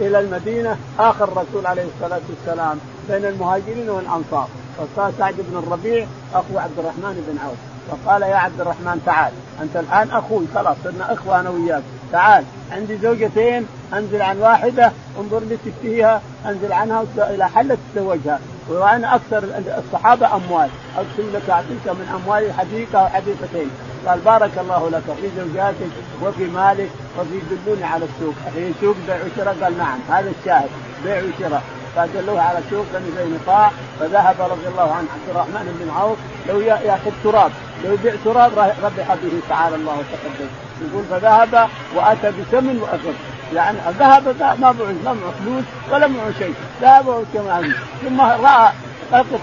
إلى 0.00 0.18
المدينة 0.20 0.76
آخر 0.98 1.24
الرسول 1.24 1.66
عليه 1.66 1.84
الصلاة 1.96 2.20
والسلام 2.28 2.78
بين 3.10 3.24
المهاجرين 3.24 3.90
والأنصار. 3.90 4.48
فصار 4.78 5.12
سعد 5.18 5.34
بن 5.38 5.58
الربيع 5.58 6.06
أخو 6.34 6.58
عبد 6.58 6.78
الرحمن 6.78 7.24
بن 7.28 7.38
عوف. 7.44 7.56
فقال 7.90 8.22
يا 8.22 8.36
عبد 8.36 8.60
الرحمن 8.60 9.02
تعال. 9.06 9.32
أنت 9.62 9.76
الآن 9.76 10.10
أخوي 10.10 10.46
خلاص 10.54 10.76
صرنا 10.84 11.12
إخوة 11.12 11.40
أنا 11.40 11.50
وياك. 11.50 11.82
تعال 12.12 12.44
عندي 12.72 12.98
زوجتين 12.98 13.66
أنزل 13.94 14.22
عن 14.22 14.38
واحدة 14.38 14.92
انظر 15.20 15.40
لي 15.40 15.56
تشتهيها 15.56 16.22
أنزل 16.46 16.72
عنها 16.72 17.04
إلى 17.16 17.48
حل 17.48 17.76
تتزوجها. 17.76 18.40
وأنا 18.68 19.14
أكثر 19.14 19.44
الصحابة 19.78 20.26
أموال. 20.34 20.68
أقسم 20.96 21.30
لك 21.34 21.50
أعطيك 21.50 21.86
من 21.86 22.20
اموالي 22.24 22.52
حديقة 22.52 22.98
أو 22.98 23.08
حديقتين 23.08 23.70
قال 24.06 24.18
بارك 24.20 24.50
الله 24.58 24.90
لك 24.90 25.02
في 25.20 25.28
زوجاتك 25.36 25.92
وفي 26.22 26.44
مالك 26.44 26.90
وفي 27.18 27.40
دلوني 27.50 27.84
على 27.84 28.04
السوق. 28.04 28.34
في 28.54 28.72
سوق 28.80 28.96
بيع 29.06 29.16
وشراء. 29.16 29.56
قال 29.62 29.78
نعم 29.78 29.98
هذا 30.10 30.32
الشاهد 30.40 30.68
بيع 31.04 31.22
وشراء. 31.22 31.62
فدلوه 31.96 32.42
على 32.42 32.58
سوق 32.70 32.86
بني 32.94 33.36
نقاع. 33.36 33.70
فذهب 34.00 34.36
رضي 34.40 34.68
الله 34.68 34.92
عنه 34.92 35.08
عبد 35.14 35.28
الرحمن 35.30 35.78
بن 35.80 35.90
عوف. 36.00 36.18
لو 36.48 36.60
يأخذ 36.60 37.10
تراب 37.24 37.52
لو 37.84 37.92
يبيع 37.92 38.14
تراب 38.24 38.52
ربح 38.58 39.14
به 39.14 39.40
تعالى 39.48 39.76
الله 39.76 39.92
وتقدم. 39.92 40.48
يقول 40.82 41.04
فذهب 41.10 41.68
وأتى 41.96 42.30
بثمن 42.30 42.80
واجر 42.82 43.14
يعني 43.54 43.78
ذهب 43.98 44.36
ما 44.40 44.54
معه 44.60 44.72
ما 45.04 45.12
معه 45.12 45.32
فلوس 45.44 45.64
ولا 45.90 46.06
معه 46.06 46.32
شيء. 46.38 46.54
ذهب 46.82 47.24
كما 47.34 47.72
ثم 48.02 48.20
رأى 48.20 48.72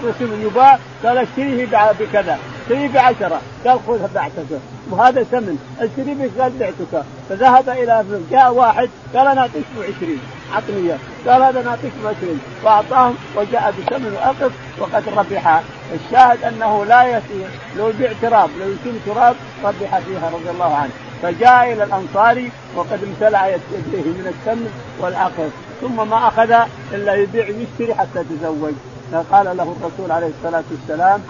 رسول 0.04 0.28
يباع 0.42 0.78
قال 1.04 1.18
اشتريه 1.18 1.64
بكذا. 2.00 2.38
اشتريه 2.66 2.88
بعشرة. 2.88 3.40
قال 3.66 3.78
خذها 3.86 4.08
بعتك 4.14 4.60
وهذا 4.90 5.22
ثمن. 5.22 5.58
اشتري 5.80 6.14
بك 6.14 6.40
قال 6.40 6.52
بعتك؟ 6.60 7.04
فذهب 7.28 7.68
إلى 7.68 8.04
جاء 8.30 8.52
واحد 8.52 8.88
قال 9.14 9.26
أنا 9.26 9.40
أعطيك 9.40 9.64
ب 9.76 9.82
20 9.82 10.18
عطني 10.52 10.76
إياه. 10.76 10.98
قال 11.26 11.42
هذا 11.42 11.62
نعطيك 11.62 11.92
ب 12.04 12.06
20 12.06 12.40
فاعطاهم 12.64 13.14
وجاء 13.36 13.74
بثمن 13.78 14.12
وأقف 14.12 14.52
وقد 14.80 15.08
ربح. 15.16 15.62
الشاهد 15.94 16.44
أنه 16.44 16.84
لا 16.84 17.04
يسير 17.04 17.48
لو 17.76 17.88
يبيع 17.88 18.12
تراب 18.22 18.50
لو 18.60 18.66
يكون 18.66 19.00
تراب 19.06 19.36
ربح 19.64 19.98
فيها 19.98 20.30
رضي 20.34 20.50
الله 20.50 20.74
عنه. 20.74 20.90
فجاء 21.22 21.72
إلى 21.72 21.84
الانصاري 21.84 22.50
وقد 22.76 23.00
امتلع 23.04 23.48
يديه 23.48 24.02
من 24.18 24.34
التمر 24.34 24.70
والعقل 25.00 25.50
ثم 25.80 26.08
ما 26.08 26.28
أخذ 26.28 26.54
إلا 26.92 27.14
يبيع 27.14 27.46
ويشتري 27.46 27.94
حتى 27.94 28.24
تزوج 28.24 28.72
فقال 29.12 29.56
له 29.56 29.76
الرسول 29.80 30.12
عليه 30.12 30.30
الصلاة 30.38 30.64
والسلام 30.70 31.22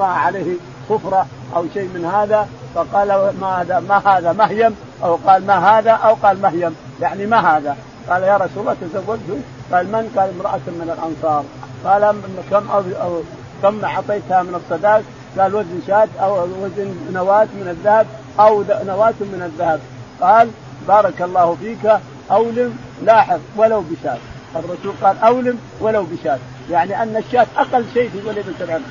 رأى 0.00 0.08
عليه 0.08 0.56
صفرة 0.88 1.26
أو 1.56 1.64
شيء 1.74 1.88
من 1.94 2.04
هذا 2.04 2.48
فقال 2.74 3.08
ما 3.40 3.62
هذا 3.62 3.80
ما 3.80 3.96
هذا 3.96 4.32
مهيم؟ 4.32 4.76
أو 5.04 5.18
قال 5.26 5.46
ما 5.46 5.78
هذا؟ 5.78 5.90
أو 5.90 6.14
قال 6.14 6.42
مهيم. 6.42 6.76
يعني 7.00 7.26
ما 7.26 7.56
هذا؟ 7.56 7.76
قال 8.10 8.22
يا 8.22 8.36
رسول 8.36 8.58
الله 8.58 8.76
تزوجت؟ 8.80 9.42
قال 9.72 9.86
من؟ 9.86 10.12
قال 10.16 10.30
امرأة 10.30 10.60
من 10.66 10.96
الأنصار. 10.96 11.44
قال 11.84 12.20
كم 12.50 12.70
أو, 12.70 12.82
أو 13.02 13.22
كم 13.62 13.84
أعطيتها 13.84 14.42
من 14.42 14.54
الصداق؟ 14.54 15.02
قال 15.38 15.54
وزن 15.54 15.80
شاة 15.86 16.08
أو 16.20 16.42
وزن 16.42 16.94
نواة 17.12 17.48
من 17.54 17.68
الذهب 17.68 18.06
أو 18.40 18.64
نواة 18.86 19.14
من 19.20 19.42
الذهب. 19.42 19.80
قال 20.20 20.50
بارك 20.88 21.22
الله 21.22 21.56
فيك 21.60 21.92
أولم 22.30 22.76
لاحظ 23.02 23.40
ولو 23.56 23.80
بشاة. 23.80 24.18
الرسول 24.56 24.92
قال 25.02 25.18
أولم 25.18 25.58
ولو 25.80 26.02
بشاة. 26.02 26.38
يعني 26.70 27.02
أن 27.02 27.16
الشاة 27.16 27.46
أقل 27.56 27.84
شيء 27.94 28.10
في 28.10 28.28
وليمة 28.28 28.54
العلم 28.60 28.84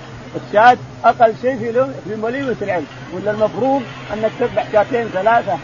الشاة 0.47 0.77
أقل 1.03 1.33
شيء 1.41 1.57
في 1.57 1.73
في 2.05 2.21
وليمة 2.21 2.55
العلم 2.61 2.85
ولا 3.13 3.31
المفروض 3.31 3.81
أنك 4.13 4.31
تذبح 4.39 4.71
شاتين 4.71 5.07
ثلاثة 5.07 5.57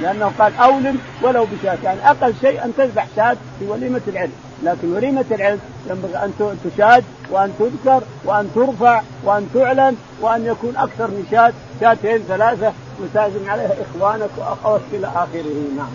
لأنه 0.00 0.32
قال 0.38 0.56
أولم 0.56 0.98
ولو 1.22 1.46
بشاة. 1.46 1.78
يعني 1.84 2.10
أقل 2.10 2.34
شيء 2.40 2.64
أن 2.64 2.72
تذبح 2.78 3.06
شاة 3.16 3.36
في 3.58 3.66
وليمة 3.66 4.00
العلم 4.08 4.32
لكن 4.62 4.92
وليمة 4.92 5.24
العلم 5.30 5.60
ينبغي 5.90 6.16
أن 6.16 6.58
تشاد 6.64 7.04
وأن 7.30 7.52
تذكر 7.58 8.02
وأن 8.24 8.50
ترفع 8.54 9.02
وأن 9.24 9.48
تعلن 9.54 9.96
وأن 10.20 10.46
يكون 10.46 10.76
أكثر 10.76 11.06
من 11.06 11.26
شاة 11.30 11.52
شاتين 11.80 12.18
ثلاثة. 12.28 12.72
وتعزم 13.00 13.50
عليها 13.50 13.74
إخوانك 13.82 14.30
واخواتك 14.38 14.84
إلى 14.92 15.06
آخره. 15.06 15.54
نعم. 15.76 15.92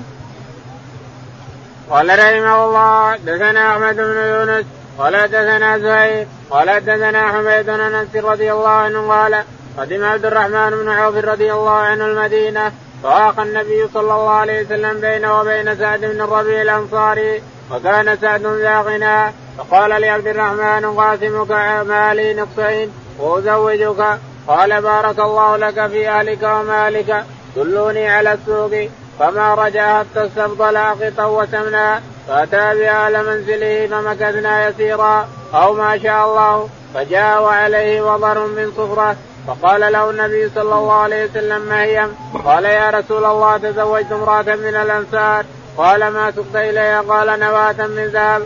قال 1.89 2.09
رحمه 2.09 2.65
الله 2.65 3.17
دثنا 3.17 3.71
أحمد 3.71 3.95
بن 3.95 4.17
يونس 4.17 4.65
قال 4.97 5.27
دثنا 5.27 5.77
زهير 5.77 6.27
قال 6.49 6.85
دثنا 6.85 7.31
حميد 7.31 7.65
بن 7.65 7.79
انس 7.79 8.15
رضي 8.15 8.51
الله 8.51 8.69
عنه 8.69 9.07
قال 9.07 9.43
قدم 9.77 10.03
عبد 10.05 10.25
الرحمن 10.25 10.69
بن 10.69 10.89
عوف 10.89 11.15
رضي 11.15 11.53
الله 11.53 11.71
عنه 11.71 12.05
المدينة 12.05 12.71
فواق 13.03 13.39
النبي 13.39 13.87
صلى 13.93 14.13
الله 14.13 14.29
عليه 14.29 14.65
وسلم 14.65 15.01
بينه 15.01 15.39
وبين 15.39 15.75
سعد 15.75 15.99
بن 15.99 16.21
الربيع 16.21 16.61
الأنصاري 16.61 17.41
وكان 17.71 18.17
سعد 18.17 18.45
ذا 18.45 18.81
غنى 18.81 19.33
فقال 19.57 20.01
لعبد 20.01 20.27
الرحمن 20.27 20.85
قاسمك 20.85 21.51
مالي 21.87 22.33
نصفين 22.33 22.91
وأزوجك 23.19 24.19
قال 24.47 24.81
بارك 24.81 25.19
الله 25.19 25.57
لك 25.57 25.87
في 25.87 26.09
أهلك 26.09 26.43
ومالك 26.43 27.25
دلوني 27.55 28.09
على 28.09 28.33
السوق. 28.33 28.89
فما 29.19 29.53
رجع 29.53 29.99
حتى 29.99 30.25
استفضل 30.25 30.77
قطا 30.77 31.25
وسمنا 31.25 32.01
فأتى 32.27 32.79
باهل 32.79 33.25
منزله 33.27 33.87
فمكثنا 33.87 34.67
يسيرا 34.67 35.27
أو 35.53 35.73
ما 35.73 35.97
شاء 35.97 36.25
الله 36.25 36.69
فجاء 36.93 37.43
وعليه 37.43 38.01
وضر 38.01 38.47
من 38.47 38.71
صفره 38.77 39.15
فقال 39.47 39.91
له 39.93 40.09
النبي 40.09 40.49
صلى 40.55 40.75
الله 40.75 40.93
عليه 40.93 41.25
وسلم 41.25 41.61
ما 41.61 41.83
هي؟ 41.83 42.07
قال 42.45 42.65
يا 42.65 42.89
رسول 42.89 43.25
الله 43.25 43.57
تزوجت 43.57 44.11
امرأة 44.11 44.55
من 44.55 44.75
الأنصار 44.75 45.45
قال 45.77 46.07
ما 46.07 46.31
سقت 46.31 46.55
إليها 46.55 47.01
قال 47.01 47.39
نواة 47.39 47.87
من 47.87 48.07
ذهب. 48.13 48.41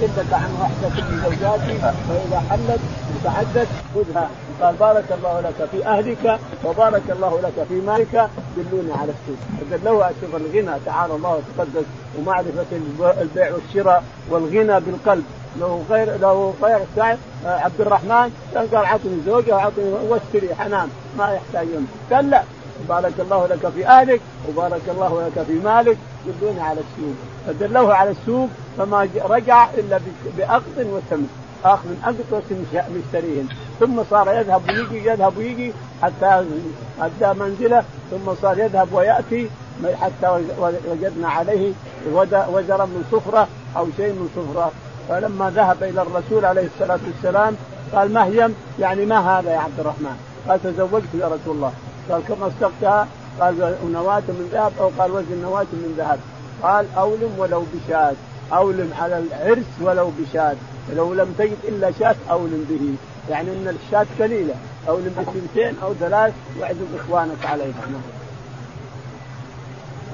جدك 0.00 0.32
عن 0.32 0.50
واحدة 0.60 0.88
من 0.88 1.22
زوجاتي 1.24 1.78
فإذا 1.78 2.42
حلت 2.50 2.80
وتعدت 3.14 3.68
خذها 3.94 4.30
قال 4.60 4.74
بارك 4.74 5.04
الله 5.18 5.40
لك 5.40 5.68
في 5.70 5.86
أهلك 5.86 6.38
وبارك 6.64 7.02
الله 7.10 7.40
لك 7.42 7.66
في 7.68 7.74
مالك 7.74 8.28
دلوني 8.56 8.92
على 8.92 9.12
السوق. 9.12 9.38
فدلوه 9.70 10.06
أشوف 10.06 10.36
الغنى 10.36 10.80
تعالى 10.86 11.14
الله 11.14 11.30
وتقدس 11.30 11.84
ومعرفة 12.18 12.66
البيع 13.20 13.52
والشراء 13.54 14.04
والغنى 14.30 14.80
بالقلب. 14.80 15.24
لو 15.60 15.82
غير 15.90 16.20
لو 16.20 16.54
غير 16.62 16.80
آه، 16.98 17.16
عبد 17.46 17.80
الرحمن 17.80 18.32
كان 18.54 18.66
قال 18.66 18.84
اعطني 18.84 19.20
زوجة 19.26 19.54
واعطني 19.54 19.92
واشتري 20.08 20.54
حنان 20.54 20.88
ما 21.18 21.32
يحتاجون. 21.32 21.88
قال 22.12 22.30
لا. 22.30 22.42
بارك 22.88 23.12
الله 23.18 23.46
لك 23.46 23.68
في 23.68 23.86
أهلك 23.86 24.20
وبارك 24.48 24.82
الله 24.88 25.26
لك 25.26 25.44
في 25.46 25.52
مالك 25.52 25.98
يدلوني 26.26 26.60
على 26.60 26.80
السوق. 26.80 27.14
فدلوه 27.46 27.94
على 27.94 28.10
السوق 28.10 28.48
فما 28.78 29.08
رجع 29.24 29.70
إلا 29.70 30.00
بأخذ 30.36 30.78
وسمن 30.78 31.41
اخذ 31.64 31.88
من 31.88 31.98
اقط 32.04 32.42
مشتريهن 32.96 33.48
ثم 33.80 34.02
صار 34.10 34.34
يذهب 34.34 34.62
ويجي 34.68 35.08
يذهب 35.08 35.36
ويجي 35.36 35.72
حتى 36.02 36.44
أدى 37.00 37.40
منزله. 37.40 37.84
ثم 38.10 38.34
صار 38.42 38.58
يذهب 38.58 38.88
ويأتي 38.92 39.48
حتى 40.00 40.40
وجدنا 40.90 41.28
عليه 41.28 41.72
وزرا 42.52 42.84
من 42.84 43.04
صفره 43.12 43.48
أو 43.76 43.86
شيء 43.96 44.12
من 44.12 44.28
صفره 44.36 44.72
فلما 45.08 45.50
ذهب 45.50 45.82
إلى 45.82 46.02
الرسول 46.02 46.44
عليه 46.44 46.68
الصلاة 46.74 46.98
والسلام 47.06 47.56
قال 47.92 48.12
مهيم 48.12 48.54
يعني 48.80 49.06
ما 49.06 49.38
هذا 49.38 49.50
يا 49.50 49.58
عبد 49.58 49.80
الرحمن؟ 49.80 50.16
قال 50.48 50.62
تزوجت 50.62 51.14
يا 51.14 51.26
رسول 51.26 51.56
الله. 51.56 51.72
قال 52.10 52.22
كم 52.28 52.42
اصدقتها؟ 52.42 53.06
قال 53.40 53.74
نواة 53.92 54.22
من 54.28 54.48
ذهب 54.52 54.72
أو 54.80 54.90
قال 54.98 55.10
وزن 55.10 55.42
نواة 55.42 55.66
من 55.72 55.94
ذهب. 55.98 56.18
قال 56.62 56.86
أولم 56.98 57.34
ولو 57.38 57.64
بشاة. 57.74 58.14
أولم 58.52 58.90
على 59.00 59.18
العرس 59.18 59.64
ولو 59.80 60.10
بشاة. 60.18 60.56
لو 60.96 61.14
لم 61.14 61.34
تجد 61.38 61.56
إلا 61.68 61.92
شاة 61.98 62.16
اولم 62.30 62.66
به 62.70 62.94
يعني 63.30 63.50
إن 63.50 63.76
الشاة 63.76 64.06
قليلة 64.20 64.54
اولم 64.88 65.14
بسنتين 65.18 65.74
أو 65.82 65.94
ثلاث 65.94 66.32
واعزم 66.60 66.86
إخوانك 67.00 67.46
عليها. 67.46 67.74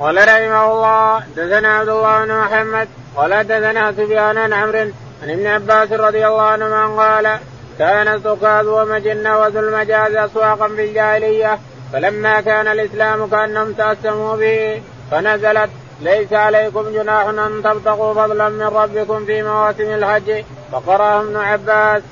قال 0.01 0.17
رحمه 0.17 0.73
الله 0.73 1.23
دثنا 1.37 1.79
عبد 1.79 1.89
الله 1.89 2.25
بن 2.25 2.35
محمد 2.41 2.89
قال 3.17 3.47
دثنا 3.47 3.93
سفيان 3.93 4.39
عن 4.39 4.53
عمرو 4.53 4.79
عن 5.23 5.31
ابن 5.31 5.47
عباس 5.47 5.93
رضي 5.93 6.27
الله 6.27 6.43
عنهما 6.43 7.03
قال 7.03 7.39
كان 7.79 8.21
سكاد 8.21 8.67
ومجنة 8.67 9.39
وذو 9.39 9.61
المجاز 9.61 10.15
أسواقا 10.15 10.69
في 10.69 10.85
الجاهلية 10.85 11.59
فلما 11.93 12.41
كان 12.41 12.69
الإسلام 12.69 13.27
كأنهم 13.27 13.73
تأسموا 13.73 14.37
به 14.37 14.83
فنزلت 15.11 15.71
ليس 16.01 16.33
عليكم 16.33 16.93
جناح 16.93 17.27
أن 17.27 17.61
تبتغوا 17.65 18.15
فضلا 18.15 18.49
من 18.49 18.63
ربكم 18.63 19.25
في 19.25 19.43
مواسم 19.43 19.91
الحج 19.95 20.45
فقرأه 20.73 21.21
ابن 21.21 21.37
عباس. 21.37 22.03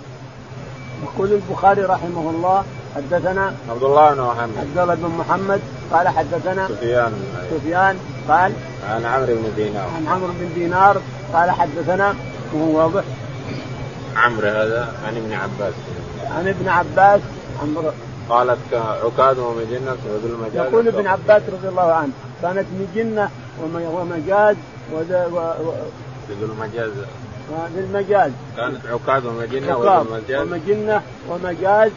يقول 1.02 1.32
البخاري 1.32 1.82
رحمه 1.82 2.30
الله 2.30 2.64
حدثنا 2.96 3.54
عبد 3.70 3.82
الله 3.82 4.14
بن 4.14 4.20
محمد. 4.20 4.58
عبد 4.58 4.78
الله 4.78 4.94
بن 4.94 5.08
محمد 5.18 5.60
قال 5.92 6.08
حدثنا 6.08 6.68
سفيان. 6.68 7.12
سفيان 7.50 7.98
قال 8.28 8.52
عن 8.90 9.04
عمرو 9.04 9.34
بن 9.34 9.52
دينار. 9.56 9.88
عن 9.96 10.06
عمرو 10.08 10.32
بن 10.40 10.54
دينار 10.54 10.96
قال 11.32 11.50
حدثنا 11.50 12.14
وهو 12.54 12.78
واضح. 12.78 13.04
عمرو 14.16 14.48
هذا 14.48 14.94
عن 15.06 15.16
ابن 15.16 15.32
عباس. 15.32 15.75
عن 16.36 16.48
ابن 16.48 16.68
عباس 16.68 17.20
عمرو 17.62 17.90
قالت 18.28 18.58
عكاد 18.75 19.38
ومجنة 19.38 19.96
وذو 20.06 20.34
المجاز 20.34 20.66
يقول 20.66 20.88
ابن 20.88 21.06
عباس 21.06 21.42
رضي 21.52 21.68
الله 21.68 21.92
عنه 21.92 22.12
كانت 22.42 22.66
مجنة 22.80 23.30
ومجاز 23.62 24.56
ذو 26.40 26.46
المجاز 26.46 26.90
للمجاز 27.76 28.33
كانت 28.57 28.87
عكاد 28.87 29.26
ومجنة 29.26 29.76
وذو 29.76 30.03
المجاز 30.03 30.41
ومجنة 30.41 31.03
ومجاز 31.29 31.91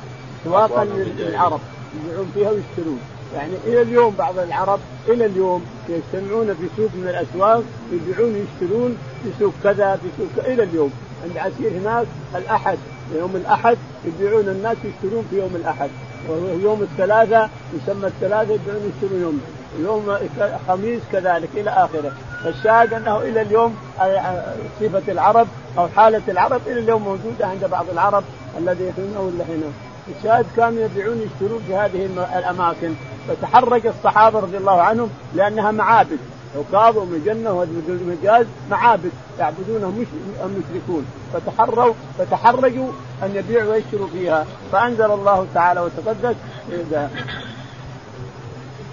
سواقا 0.44 0.86
للعرب. 0.86 1.60
يبيعون 1.96 2.32
فيها 2.34 2.50
ويشترون. 2.50 3.00
يعني 3.36 3.54
إلى 3.68 3.82
اليوم 3.82 4.16
بعض 4.16 4.40
العرب 4.40 4.80
إلى 5.08 5.26
اليوم 5.26 5.66
يجتمعون 5.90 6.48
في 6.48 6.68
سوق 6.78 6.90
من 6.96 7.08
الأسواق 7.08 7.64
يبيعون 7.94 8.34
ويشترون 8.34 8.98
في 9.24 9.30
سوق 9.40 9.54
كذا 9.64 9.96
في 9.96 10.08
سوق 10.18 10.46
إلى 10.46 10.64
اليوم. 10.64 10.92
عند 11.24 11.38
عسير 11.38 11.72
هناك 11.72 12.06
الأحد 12.36 12.78
يوم 13.16 13.36
الأحد 13.36 13.78
يبيعون 14.06 14.50
الناس 14.50 14.78
يشترون 14.84 15.26
في 15.30 15.40
يوم 15.40 15.56
الأحد. 15.56 15.90
ويوم 16.30 16.82
الثلاثة 16.82 17.50
يسمى 17.74 18.08
الثلاثة 18.08 18.54
يبيعون 18.54 18.94
يشترون 18.96 19.22
يوم. 19.22 19.42
يوم 19.84 20.18
الخميس 20.42 21.02
كذلك 21.12 21.50
إلى 21.56 21.70
آخره. 21.70 22.12
فالشاهد 22.44 22.94
أنه 22.94 23.18
إلى 23.18 23.42
اليوم 23.42 23.76
صفة 24.80 25.12
العرب 25.12 25.48
أو 25.78 25.88
حالة 25.88 26.22
العرب 26.28 26.62
إلى 26.68 26.80
اليوم 26.80 27.04
موجودة 27.04 27.48
عند 27.48 27.66
بعض 27.66 27.86
العرب 27.92 28.24
الذي 28.58 28.88
يحيونه 28.88 29.20
ولا 29.20 29.44
هنا. 29.44 29.72
الشاهد 30.18 30.46
كانوا 30.58 30.84
يبيعون 30.84 31.18
يشترون 31.18 31.62
في 31.68 31.76
هذه 31.76 32.06
الأماكن. 32.40 32.94
فتحرك 33.28 33.86
الصحابة 33.88 34.40
رضي 34.40 34.58
الله 34.58 34.82
عنهم 34.82 35.10
لأنها 35.36 35.72
معابد. 35.72 36.20
عكاظ 36.58 36.98
ومجنة 36.98 37.52
والمجاز 37.54 38.46
معابد 38.72 39.12
يعبدونها 39.40 39.92
المشركون. 40.44 41.06
فتحروا 41.34 41.94
فتحرجوا 42.18 42.92
أن 43.24 43.36
يبيعوا 43.36 43.72
ويشتروا 43.72 44.08
فيها. 44.08 44.46
فأنزل 44.72 45.12
الله 45.12 45.48
تعالى 45.54 45.80
وتقدس 45.80 46.36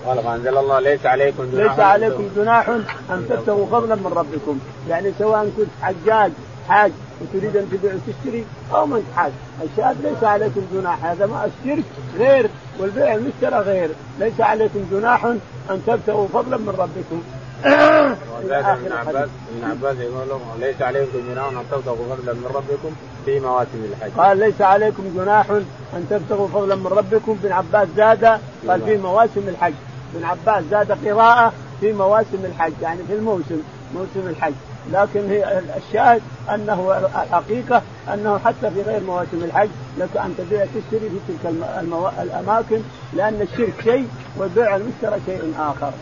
قال 0.06 0.22
فانزل 0.22 0.58
الله 0.58 0.80
ليس 0.80 1.06
عليكم 1.06 1.50
جناح 1.52 1.70
ليس 1.70 1.80
عليكم 1.80 2.28
جناح 2.36 2.68
أن 3.10 3.26
تبتغوا 3.28 3.66
فضلا 3.66 3.94
من 3.94 4.12
ربكم. 4.16 4.58
يعني 4.88 5.12
سواء 5.18 5.50
كنت 5.56 5.68
حجاج 5.82 6.32
حاج 6.68 6.92
وتريد 7.20 7.56
أن 7.56 7.68
تبيع 7.70 7.92
وتشتري 7.94 8.44
أو 8.74 8.86
من 8.86 9.12
حاج. 9.16 9.32
الشاهد 9.62 9.96
ليس 10.02 10.24
عليكم 10.24 10.60
جناح 10.74 11.04
هذا 11.04 11.26
ما 11.26 11.44
الشرك 11.44 11.84
غير 12.18 12.50
والبيع 12.80 13.14
المشترى 13.14 13.58
غير. 13.58 13.90
ليس 14.20 14.40
عليكم 14.40 14.86
جناح 14.92 15.24
أن 15.70 15.82
تبتغوا 15.86 16.28
فضلا 16.28 16.56
من 16.56 16.74
ربكم. 16.78 17.22
ابن 17.64 18.92
عباس 18.92 19.28
ابن 19.56 19.70
عباس 19.70 19.96
يقول 19.98 20.28
لهم 20.28 20.40
ليس 20.60 20.82
عليكم 20.82 21.18
جناح 21.30 21.48
أن 21.48 21.64
تبتغوا 21.70 21.96
فضلا 22.16 22.32
من 22.32 22.50
ربكم 22.54 22.90
في 23.24 23.40
مواسم 23.40 23.84
الحج. 23.90 24.10
قال 24.16 24.38
ليس 24.38 24.60
عليكم 24.60 25.02
جناح 25.16 25.50
أن 25.96 26.06
تبتغوا 26.10 26.48
فضلا 26.48 26.74
من 26.74 26.86
ربكم. 26.86 27.36
ابن 27.42 27.52
عباس 27.52 27.88
زاد 27.96 28.24
قال 28.68 28.82
في 28.82 28.96
مواسم 28.96 29.48
الحج. 29.48 29.72
ابن 30.14 30.24
عباس 30.24 30.64
زاد 30.70 31.06
قراءة 31.06 31.52
في 31.80 31.92
مواسم 31.92 32.44
الحج 32.44 32.72
يعني 32.82 33.00
في 33.08 33.14
الموسم 33.14 33.62
موسم 33.94 34.28
الحج. 34.28 34.52
لكن 34.92 35.30
هي 35.30 35.62
الشاهد 35.76 36.22
أنه 36.54 36.98
الحقيقة 37.22 37.82
أنه 38.14 38.38
حتى 38.38 38.70
في 38.70 38.82
غير 38.82 39.00
مواسم 39.00 39.44
الحج 39.44 39.68
لك 39.98 40.16
أن 40.16 40.34
تبيع 40.38 40.64
تشتري 40.64 41.10
في 41.10 41.18
تلك 41.28 41.54
المو... 41.78 42.08
الأماكن 42.08 42.80
لأن 43.12 43.42
الشرك 43.42 43.74
شيء 43.84 44.08
والبيع 44.36 44.76
المشترى 44.76 45.20
شيء 45.26 45.54
آخر. 45.58 45.92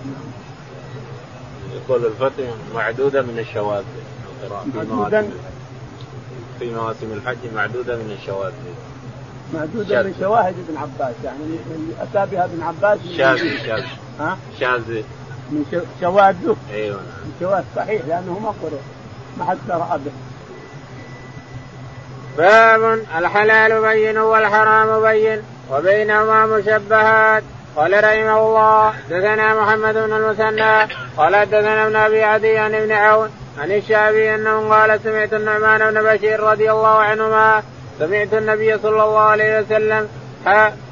يقول 1.75 2.07
الفتح 2.07 2.45
معدودة 2.75 3.23
من 3.23 3.39
الشواذ 3.39 3.85
معدودا 4.75 5.31
في 6.59 6.71
مواسم 6.71 7.13
الحج 7.13 7.37
معدودة 7.55 7.97
من 7.97 8.17
الشواذ. 8.21 8.53
معدودة 9.53 10.03
من 10.03 10.15
شواهد 10.21 10.55
ابن 10.69 10.77
عباس 10.79 11.15
يعني 11.25 11.39
اللي 11.45 11.93
أتى 12.03 12.31
بها 12.31 12.45
ابن 12.45 12.63
عباس 12.63 12.99
شاذ 13.17 13.39
شاذ. 13.67 13.85
ها؟ 14.21 14.39
شاذ. 14.61 15.03
من 15.51 15.83
شواذه. 16.01 16.57
أيوه. 16.73 16.97
من 16.97 17.33
شواذ 17.41 17.65
صحيح 17.77 18.03
لأنه 18.09 18.39
ما 18.39 18.49
قرأ 18.49 18.81
ما 19.39 19.45
حد 19.45 19.59
قرأ 19.69 19.97
به. 19.97 20.13
باب 22.39 23.05
الحلال 23.19 23.81
بين 23.81 24.19
والحرام 24.19 25.03
بين 25.03 25.43
وبينهما 25.71 26.47
مشبهات. 26.47 27.43
قال 27.77 28.05
رحمه 28.05 28.39
الله 28.39 28.95
دثنا 29.11 29.61
محمد 29.61 29.95
بن 29.95 30.13
المثنى 30.13 30.95
قال 31.17 31.47
دثنا 31.47 31.87
ابن 31.87 31.97
أبي 31.97 32.23
عدي 32.23 32.59
عن 32.59 32.75
ابن 32.75 32.93
عون 32.93 33.31
عن 33.59 33.73
الشعبي 33.73 34.35
أنه 34.35 34.69
قال 34.69 35.01
سمعت 35.05 35.35
النعمان 35.35 35.93
بن 35.93 36.03
بشير 36.03 36.41
رضي 36.41 36.71
الله 36.71 36.89
عنهما 36.89 37.63
سمعت 37.99 38.35
النبي 38.35 38.79
صلى 38.79 39.05
الله 39.05 39.21
عليه 39.21 39.61
وسلم 39.61 40.09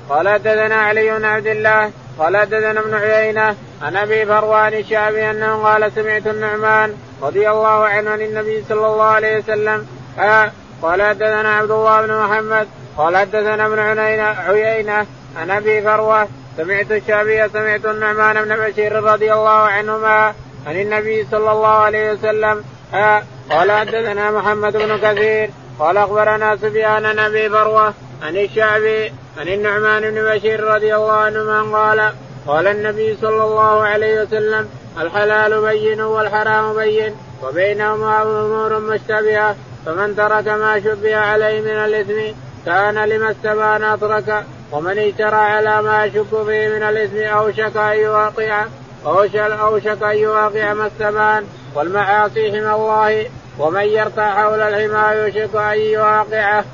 قال 0.08 0.42
دثنا 0.42 0.74
علي 0.74 1.18
بن 1.18 1.24
عبد 1.24 1.46
الله 1.46 1.90
قال 2.18 2.36
حدثنا 2.36 2.80
ابن 2.80 2.94
عيينة 2.94 3.56
عن 3.82 3.96
أبي 3.96 4.26
فروان 4.26 4.74
الشعبي 4.74 5.30
أنه 5.30 5.62
قال 5.62 5.92
سمعت 5.92 6.26
النعمان 6.26 6.94
رضي 7.22 7.50
الله 7.50 7.84
عنه 7.84 8.10
عن 8.10 8.20
النبي 8.20 8.64
صلى 8.68 8.86
الله 8.86 9.04
عليه 9.04 9.38
وسلم 9.38 9.86
قال 10.82 11.02
حدثنا 11.02 11.56
عبد 11.56 11.70
الله 11.70 12.06
بن 12.06 12.14
محمد 12.14 12.68
قال 12.96 13.16
حدثنا 13.16 13.66
ابن 13.66 13.78
عيينة 14.48 15.06
عن 15.36 15.50
أبي 15.50 15.82
فروة 15.82 16.28
سمعت 16.56 16.92
الشعبي 16.92 17.48
سمعت 17.48 17.84
النعمان 17.84 18.44
بن 18.44 18.56
بشير 18.56 19.02
رضي 19.02 19.32
الله 19.32 19.50
عنهما 19.50 20.34
عن 20.66 20.80
النبي 20.80 21.26
صلى 21.30 21.52
الله 21.52 21.68
عليه 21.68 22.12
وسلم 22.12 22.64
قال 23.50 23.72
حدثنا 23.72 24.30
محمد 24.30 24.76
بن 24.76 24.96
كثير 24.96 25.50
قال 25.78 25.96
أخبرنا 25.96 26.56
سفيان 26.56 27.06
عن 27.06 27.18
أبي 27.18 27.48
فروة 27.48 27.94
عن 28.22 28.36
الشعبي 28.36 29.12
عن 29.38 29.48
النعمان 29.48 30.02
بن 30.02 30.22
بشير 30.22 30.64
رضي 30.64 30.94
الله 30.94 31.12
عنهما 31.12 31.78
قال 31.78 32.12
قال 32.46 32.66
النبي 32.66 33.16
صلى 33.16 33.44
الله 33.44 33.82
عليه 33.82 34.22
وسلم 34.22 34.68
الحلال 35.00 35.60
بين 35.60 36.00
والحرام 36.00 36.74
بين 36.74 37.14
وبينهما 37.42 38.22
أمور 38.22 38.78
مشتبهة 38.78 39.56
فمن 39.86 40.16
ترك 40.16 40.48
ما 40.48 40.80
شبه 40.80 41.16
عليه 41.16 41.60
من 41.60 41.68
الإثم 41.68 42.36
كان 42.66 42.94
لما 42.94 43.30
استبان 43.30 43.82
اترك 43.82 44.44
ومن 44.72 44.98
اشترى 44.98 45.36
على 45.36 45.82
ما 45.82 46.04
يشك 46.04 46.28
فيه 46.46 46.68
من 46.68 46.82
الإثم 46.82 47.16
اوشك 47.16 47.76
أن 47.76 47.98
يواقع 47.98 48.64
اوشك 49.06 50.02
أن 50.02 50.16
يواقع 50.16 50.74
ما 50.74 50.86
استبان 50.86 51.46
والمعاصي 51.74 52.50
حمى 52.52 52.74
الله 52.74 53.26
ومن 53.58 53.82
يرتع 53.82 54.42
حول 54.42 54.60
الحمى 54.60 55.16
يوشك 55.16 55.56
أن 55.56 55.78
يواقعه. 55.78 56.64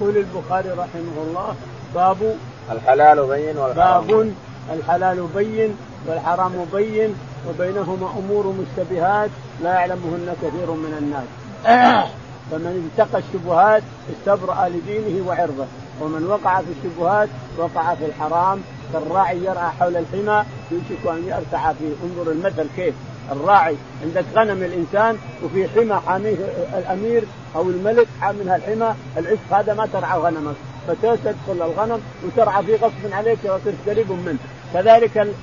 يقول 0.00 0.16
البخاري 0.16 0.68
رحمه 0.68 1.22
الله 1.26 1.54
باب 1.94 2.36
الحلال 2.70 3.26
بين 3.26 3.56
والحرام. 3.56 4.06
باب 4.06 4.32
الحلال 4.72 5.26
بين 5.34 5.76
والحرام 6.08 6.66
بين 6.72 7.14
وبينهما 7.48 8.10
أمور 8.18 8.46
مشتبهات 8.46 9.30
لا 9.62 9.72
يعلمهن 9.74 10.36
كثير 10.42 10.70
من 10.70 10.94
الناس. 10.98 11.28
فمن 12.50 12.90
اتقى 12.94 13.18
الشبهات 13.18 13.82
استبرأ 14.12 14.68
لدينه 14.68 15.28
وعرضه 15.28 15.66
ومن 16.00 16.26
وقع 16.26 16.60
في 16.60 16.66
الشبهات 16.78 17.28
وقع 17.58 17.94
في 17.94 18.06
الحرام 18.06 18.60
كالراعي 18.92 19.38
يرعى 19.38 19.70
حول 19.80 19.96
الحمى 19.96 20.44
يوشك 20.70 21.06
أن 21.06 21.24
يرتع 21.26 21.72
فيه. 21.72 21.92
انظر 22.04 22.32
المثل 22.32 22.66
كيف. 22.76 22.94
الراعي 23.32 23.76
عندك 24.02 24.24
غنم 24.34 24.62
الإنسان 24.62 25.18
وفي 25.44 25.68
حمى 25.68 26.00
حاميه 26.06 26.36
الأمير 26.78 27.22
أو 27.56 27.62
الملك 27.62 28.06
حاملها 28.20 28.56
الحمى 28.56 28.94
العشق 29.16 29.54
هذا 29.54 29.74
ما 29.74 29.86
ترعى 29.86 30.18
غنمك. 30.18 30.54
فتدخل 30.88 31.34
الغنم 31.48 32.00
وترعى 32.24 32.62
فيه 32.62 32.76
غصب 32.76 33.12
عليك 33.12 33.38
وتصير 33.44 33.74
قريب 33.86 34.12
منه 34.12 34.38
كذلك 34.74 35.34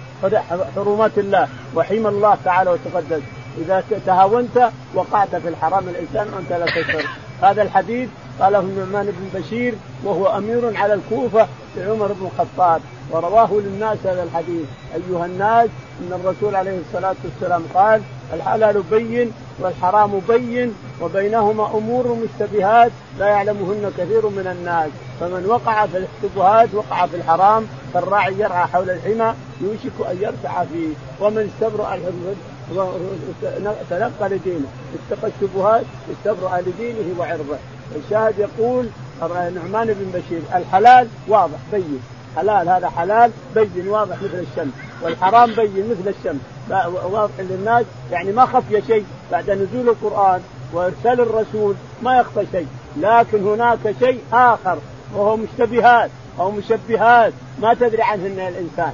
حرمات 0.76 1.18
الله. 1.18 1.48
وحمى 1.76 2.10
الله 2.10 2.38
تعالى 2.46 2.72
وتقدس. 2.72 3.22
إذا 3.58 3.84
تهاونت 4.06 4.70
وقعت 4.94 5.36
في 5.36 5.48
الحرام 5.48 5.90
الإنسان 5.90 6.34
وانت 6.34 6.52
لا 6.52 6.66
تشعر 6.66 7.04
هذا 7.42 7.62
الحديث 7.62 8.10
قاله 8.40 8.60
النعمان 8.60 9.06
بن 9.06 9.40
بشير 9.40 9.74
وهو 10.04 10.38
أمير 10.38 10.78
على 10.78 10.94
الكوفة 10.94 11.48
لعمر 11.78 12.08
بن 12.14 12.26
الخطاب 12.26 12.82
ورواه 13.12 13.50
للناس 13.52 13.98
هذا 14.06 14.24
الحديث. 14.24 14.66
أيها 14.96 15.26
الناس 15.26 15.70
إن 16.02 16.20
الرسول 16.20 16.56
عليه 16.56 16.80
الصلاة 16.88 17.16
والسلام 17.24 17.64
قال 17.74 18.02
الحلال 18.34 18.84
بين 18.92 19.32
والحرام 19.60 20.22
بين 20.30 20.74
وبينهما 21.02 21.66
أمور 21.78 22.18
مشتبهات 22.24 22.92
لا 23.20 23.28
يعلمهن 23.28 23.92
كثير 23.98 24.28
من 24.28 24.48
الناس. 24.60 24.90
فمن 25.20 25.46
وقع 25.46 25.86
في 25.86 25.98
الاشتبهات 25.98 26.70
وقع 26.74 27.06
في 27.06 27.16
الحرام 27.16 27.68
كالراعي 27.94 28.34
يرعى 28.34 28.68
حول 28.68 28.90
الحمى 28.90 29.34
يوشك 29.62 30.10
أن 30.12 30.18
يرتع 30.22 30.64
فيه. 30.64 30.94
ومن 31.22 31.52
استبرأ 31.54 32.00
تلقى 33.90 34.30
لدينه 34.30 34.68
اتقى 35.12 35.32
الشبهات 35.36 35.84
استبرأ 36.12 36.62
لدينه 36.62 37.20
وعرضه. 37.20 37.58
الشاهد 37.96 38.40
يقول 38.40 38.90
نعمان 39.32 39.88
بن 39.88 40.20
بشير 40.20 40.42
الحلال 40.56 41.08
واضح 41.28 41.58
بين. 41.72 42.00
حلال 42.36 42.70
هذا 42.70 42.90
حلال 42.90 43.32
بين 43.56 43.88
واضح 43.88 44.16
مثل 44.16 44.46
الشمس. 44.52 44.74
والحرام 45.02 45.52
بين 45.52 45.90
مثل 45.92 46.14
الشمس. 46.20 46.42
واضح 47.12 47.34
للناس 47.40 47.86
يعني 48.12 48.32
ما 48.32 48.46
خفي 48.46 48.82
شيء. 48.88 49.06
بعد 49.32 49.50
نزول 49.50 49.90
القرآن 49.90 50.42
وإرسال 50.74 51.22
الرسول 51.22 51.76
ما 52.04 52.18
يخفى 52.20 52.46
شيء. 52.52 52.68
لكن 52.98 53.48
هناك 53.48 53.96
شيء 54.00 54.22
آخر 54.34 54.78
وهو 55.16 55.38
مشتبهات 55.38 56.10
أو 56.40 56.52
مشبهات. 56.52 57.34
ما 57.62 57.74
تدري 57.74 58.02
عنهن 58.02 58.40
الإنسان. 58.40 58.94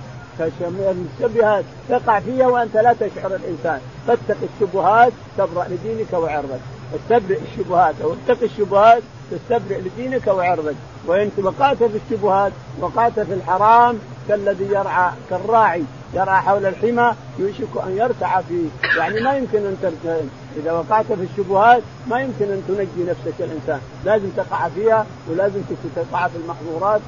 المشتبهات 0.61 1.63
تقع 1.89 2.19
فيها 2.19 2.47
وأنت 2.47 2.77
لا 2.77 2.93
تشعر 2.93 3.35
الإنسان. 3.35 3.79
فاتق 4.07 4.37
الشبهات 4.53 5.13
تبرأ 5.37 5.67
لدينك 5.67 6.13
وعرضك. 6.13 6.59
استبرئ 6.95 7.39
الشبهات 7.51 7.95
أو 8.03 8.13
اتق 8.13 8.43
الشبهات 8.43 9.03
تستبرئ 9.31 9.81
لدينك 9.81 10.27
وعرضك. 10.27 10.75
وإن 11.07 11.31
وقعت 11.43 11.77
في 11.77 11.99
الشبهات 12.05 12.51
وقعت 12.79 13.19
في 13.19 13.33
الحرام 13.33 13.99
كالذي 14.27 14.65
يرعى 14.65 15.11
كالراعي. 15.29 15.83
يرعى 16.13 16.41
حول 16.41 16.65
الحمى 16.65 17.13
يوشك 17.39 17.83
أن 17.87 17.97
يرتع 17.97 18.41
فيه. 18.41 18.67
يعني 18.97 19.19
ما 19.19 19.37
يمكن 19.37 19.57
أن 19.57 19.77
ترتع. 19.81 20.17
إذا 20.57 20.71
وقعت 20.71 21.05
في 21.05 21.23
الشبهات 21.31 21.83
ما 22.07 22.21
يمكن 22.21 22.45
أن 22.45 22.63
تنجي 22.67 23.09
نفسك 23.09 23.33
الإنسان. 23.39 23.81
لازم 24.05 24.29
تقع 24.37 24.69
فيها 24.69 25.05
ولازم 25.29 25.61
تقع 25.95 26.27
في 26.27 26.37
المحظورات 26.37 27.01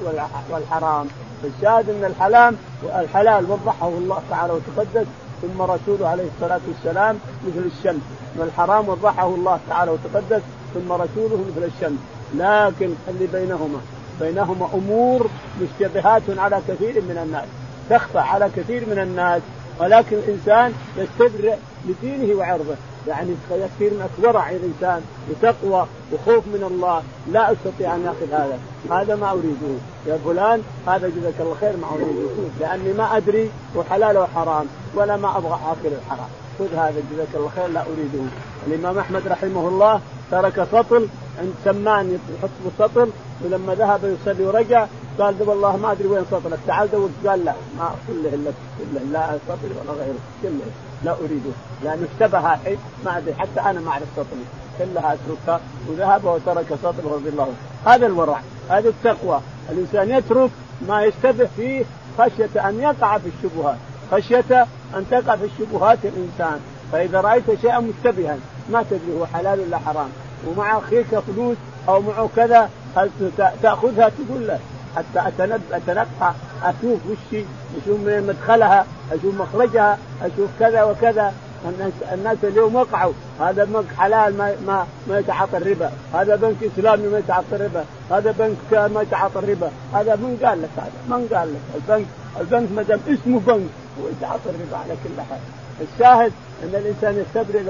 والحرام. 0.50 1.06
فالشاهد 1.42 1.90
أن 1.90 2.04
الحلال 2.04 2.54
الحلال 2.82 3.50
وضحه 3.50 3.88
الله 3.88 4.22
تعالى 4.30 4.52
وتقدس 4.52 5.06
ثم 5.42 5.62
رسوله 5.62 6.08
عليه 6.08 6.24
الصلاة 6.34 6.60
والسلام 6.68 7.18
مثل 7.46 7.66
الشمس. 7.78 8.02
والحرام 8.36 8.88
وضحه 8.88 9.26
الله 9.26 9.60
تعالى 9.68 9.90
وتقدس 9.90 10.42
ثم 10.74 10.92
رسوله 10.92 11.44
مثل 11.48 11.64
الشمس. 11.64 11.98
لكن 12.34 12.94
اللي 13.08 13.26
بينهما. 13.32 13.80
بينهما 14.20 14.68
أمور 14.74 15.26
مشتبهات 15.62 16.22
على 16.38 16.60
كثير 16.68 17.02
من 17.02 17.18
الناس. 17.22 17.44
تخفى 17.90 18.18
على 18.18 18.50
كثير 18.56 18.86
من 18.86 18.98
الناس. 18.98 19.42
ولكن 19.80 20.16
الإنسان 20.16 20.72
يستبرئ 20.96 21.56
لدينه 21.88 22.38
وعرضه. 22.38 22.74
يعني 23.08 23.30
يكثير 23.50 23.90
من 23.90 24.08
ورع 24.22 24.50
الإنسان 24.50 25.02
وتقوى 25.30 25.86
وخوف 26.12 26.46
من 26.46 26.64
الله 26.70 27.02
لا 27.32 27.52
أستطيع 27.52 27.94
أن 27.94 28.06
أخذ 28.06 28.32
هذا. 28.32 28.58
هذا 28.90 29.16
ما 29.16 29.30
أريده. 29.30 29.74
يا 30.06 30.18
فلان 30.24 30.62
هذا 30.86 31.08
جزاك 31.08 31.34
الله 31.40 31.56
خير 31.60 31.76
ما 31.76 31.86
أريده. 31.94 32.28
لأني 32.60 32.92
ما 32.92 33.16
أدري 33.16 33.50
وحلال 33.76 34.18
وحرام 34.18 34.66
ولا 34.94 35.16
ما 35.16 35.38
أبغى 35.38 35.54
أكل 35.54 35.94
الحرام. 35.94 36.28
خذ 36.58 36.74
هذا 36.74 37.02
جزاك 37.12 37.28
الله 37.34 37.50
خير 37.56 37.66
لا 37.66 37.80
أريده. 37.80 38.30
الإمام 38.66 38.98
أحمد 38.98 39.26
رحمه 39.26 39.68
الله 39.68 40.00
ترك 40.30 40.68
سطل 40.72 41.08
عند 41.38 41.54
سمان 41.64 42.18
يحط 42.38 42.50
سطل 42.78 43.10
ولما 43.44 43.74
ذهب 43.74 44.00
يصلي 44.04 44.46
ورجع 44.46 44.86
قال 45.18 45.34
والله 45.46 45.76
ما 45.76 45.92
أدري 45.92 46.08
وين 46.08 46.24
سطلك. 46.30 46.58
تعال 46.66 46.90
دور 46.90 47.10
قال 47.26 47.44
لا 47.44 47.54
ما 47.78 47.90
كله 48.08 48.34
الا 48.34 48.50
كله 48.78 49.00
لا 49.12 49.38
سطل 49.48 49.70
ولا 49.78 49.92
غيره. 49.98 50.18
كله. 50.42 50.85
لا 51.04 51.12
أريده. 51.12 51.50
لأنه 51.84 52.06
اشتبه 52.12 52.56
حي 52.56 52.76
ما 53.04 53.18
أدري 53.18 53.34
حتى 53.34 53.60
أنا 53.60 53.80
ما 53.80 53.90
أعرف 53.90 54.06
سطلي 54.16 54.44
كلها 54.78 55.14
أتركها 55.14 55.60
وذهب 55.88 56.24
وترك 56.24 56.66
سطل 56.82 57.04
رضي 57.04 57.28
الله 57.28 57.42
عنه. 57.42 57.94
هذا 57.94 58.06
الورع 58.06 58.40
هذا 58.70 58.88
التقوى. 58.88 59.40
الإنسان 59.70 60.10
يترك 60.10 60.50
ما 60.88 61.04
يشتبه 61.04 61.48
فيه 61.56 61.84
خشية 62.18 62.68
أن 62.68 62.80
يقع 62.80 63.18
في 63.18 63.28
الشبهات 63.28 63.76
خشية 64.12 64.66
أن 64.96 65.06
تقع 65.10 65.36
في 65.36 65.44
الشبهات 65.44 65.98
الإنسان. 66.04 66.60
فإذا 66.92 67.20
رأيت 67.20 67.60
شيئا 67.62 67.80
مشتبها 67.80 68.36
ما 68.70 68.82
تدري 68.82 69.20
هو 69.20 69.26
حلال 69.26 69.60
ولا 69.60 69.78
حرام. 69.78 70.08
ومع 70.46 70.78
أخيك 70.78 71.18
فلوس 71.18 71.56
أو 71.88 72.00
معه 72.00 72.28
كذا 72.36 72.70
هل 72.96 73.10
تأخذها 73.62 74.08
تقول 74.08 74.46
له؟ 74.46 74.58
حتى 74.96 75.28
اتنقى 75.72 76.32
أشوف 76.62 77.00
وشي 77.10 77.44
أشوف 77.82 78.00
مدخلها. 78.00 78.86
أشوف 79.12 79.34
مخرجها 79.40 79.98
أشوف 80.22 80.50
كذا 80.60 80.82
وكذا. 80.82 81.34
الناس 82.12 82.36
اليوم 82.44 82.74
وقعوا. 82.74 83.12
هذا 83.40 83.64
بنك 83.64 83.84
حلال 83.98 84.36
ما 84.36 84.54
ما 84.66 84.86
ما 85.08 85.18
يتعاطى 85.18 85.56
الربا، 85.56 85.90
هذا 86.14 86.36
بنك 86.36 86.56
إسلامي 86.62 87.08
ما 87.08 87.18
يتعاطى 87.18 87.56
الربا، 87.56 87.84
هذا 88.10 88.34
بنك 88.38 88.90
ما 88.94 89.02
يتعاطى 89.02 89.38
الربا، 89.38 89.70
هذا 89.94 90.16
من 90.16 90.38
قال 90.44 90.62
لك 90.62 90.68
هذا؟ 90.76 91.18
من 91.18 91.28
قال 91.34 91.54
لك؟ 91.54 91.60
البنك 91.74 92.06
البنك 92.40 92.72
ما 92.72 92.82
دام 92.82 93.00
اسمه 93.08 93.40
بنك 93.40 93.70
ويتعاطى 94.02 94.50
الربا 94.50 94.76
على 94.76 94.94
كل 95.04 95.22
حال. 95.30 95.40
الشاهد 95.80 96.32
أن 96.62 96.74
الإنسان 96.74 97.24
يستبرئ 97.26 97.62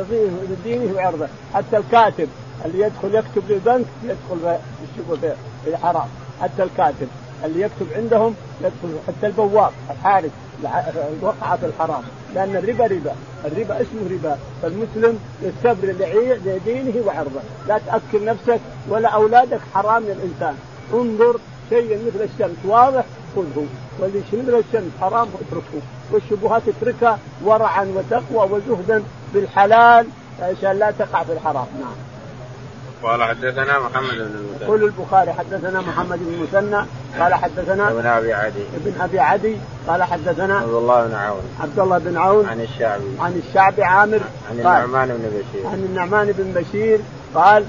لدينه 0.51 0.95
وعرضه، 0.95 1.27
حتى 1.55 1.77
الكاتب 1.77 2.29
اللي 2.65 2.81
يدخل 2.81 3.15
يكتب 3.15 3.43
للبنك 3.49 3.87
يدخل 4.05 4.59
في 5.65 5.71
الحرام، 5.71 6.09
حتى 6.43 6.63
الكاتب. 6.63 7.09
اللي 7.45 7.61
يكتب 7.61 7.87
عندهم 7.97 8.35
يدخل 8.61 8.99
حتى 9.09 9.27
البواب 9.27 9.73
الحارس 9.91 10.31
وقع 11.23 11.57
في 11.57 11.67
الحرام. 11.67 12.03
لأن 12.35 12.57
الربا 12.57 12.85
ربا 12.85 13.15
الربا 13.45 13.81
اسمه 13.81 14.11
ربا. 14.11 14.39
فالمسلم 14.63 15.19
يستبرئ 15.43 16.39
لدينه 16.45 17.07
وعرضه. 17.07 17.41
لا 17.69 17.81
تأكل 17.87 18.25
نفسك 18.25 18.61
ولا 18.89 19.09
أولادك 19.09 19.61
حرام 19.75 20.03
للانسان 20.03 20.55
انظر 20.95 21.37
شيء 21.71 21.99
مثل 22.07 22.25
الشمس. 22.25 22.57
واضح؟ 22.65 23.05
خذه 23.37 23.67
واللي 24.01 24.19
مثل 24.33 24.63
الشمس 24.69 24.91
حرام 25.01 25.29
اتركه. 25.29 25.87
والشبهات 26.13 26.63
اتركها 26.69 27.19
ورعا 27.45 27.85
وتقوى 27.85 28.51
وزهدا 28.51 29.03
بالحلال 29.35 30.07
عشان 30.43 30.79
لا 30.79 30.91
تقع 30.91 31.25
في 31.25 31.33
الحرام. 31.33 31.67
نعم. 31.81 32.16
قال 33.03 33.25
حدثنا 33.25 33.79
محمد 33.79 34.15
بن 34.15 34.21
المثنى. 34.21 34.63
يقول 34.63 34.85
البخاري 34.85 35.33
حدثنا 35.33 35.81
محمد 35.81 36.19
بن 36.19 36.35
المثنى 36.35 36.87
قال 37.21 37.35
حدثنا 37.35 37.91
ابن 37.91 38.07
أبي 38.07 38.33
عدي. 38.33 38.65
ابن 38.77 39.01
أبي 39.01 39.21
عدي 39.21 39.57
قال 39.89 40.03
حدثنا 40.03 40.57
عبد 40.57 40.75
الله 40.75 41.07
بن 41.07 41.15
عون. 41.15 41.43
عبد 41.61 41.79
الله 41.79 41.99
بن 41.99 42.17
عون 42.17 42.47
عن 42.47 42.61
الشعبي. 42.61 43.05
عن 43.21 43.43
الشعبي 43.49 43.85
عامر 43.85 44.21
عن 44.51 44.59
النعمان 44.59 45.09
بن 45.09 45.39
بشير. 45.39 45.67
عن 45.67 45.79
النعمان 45.79 46.33
بن 46.33 46.61
بشير 46.61 47.01
قال 47.35 47.65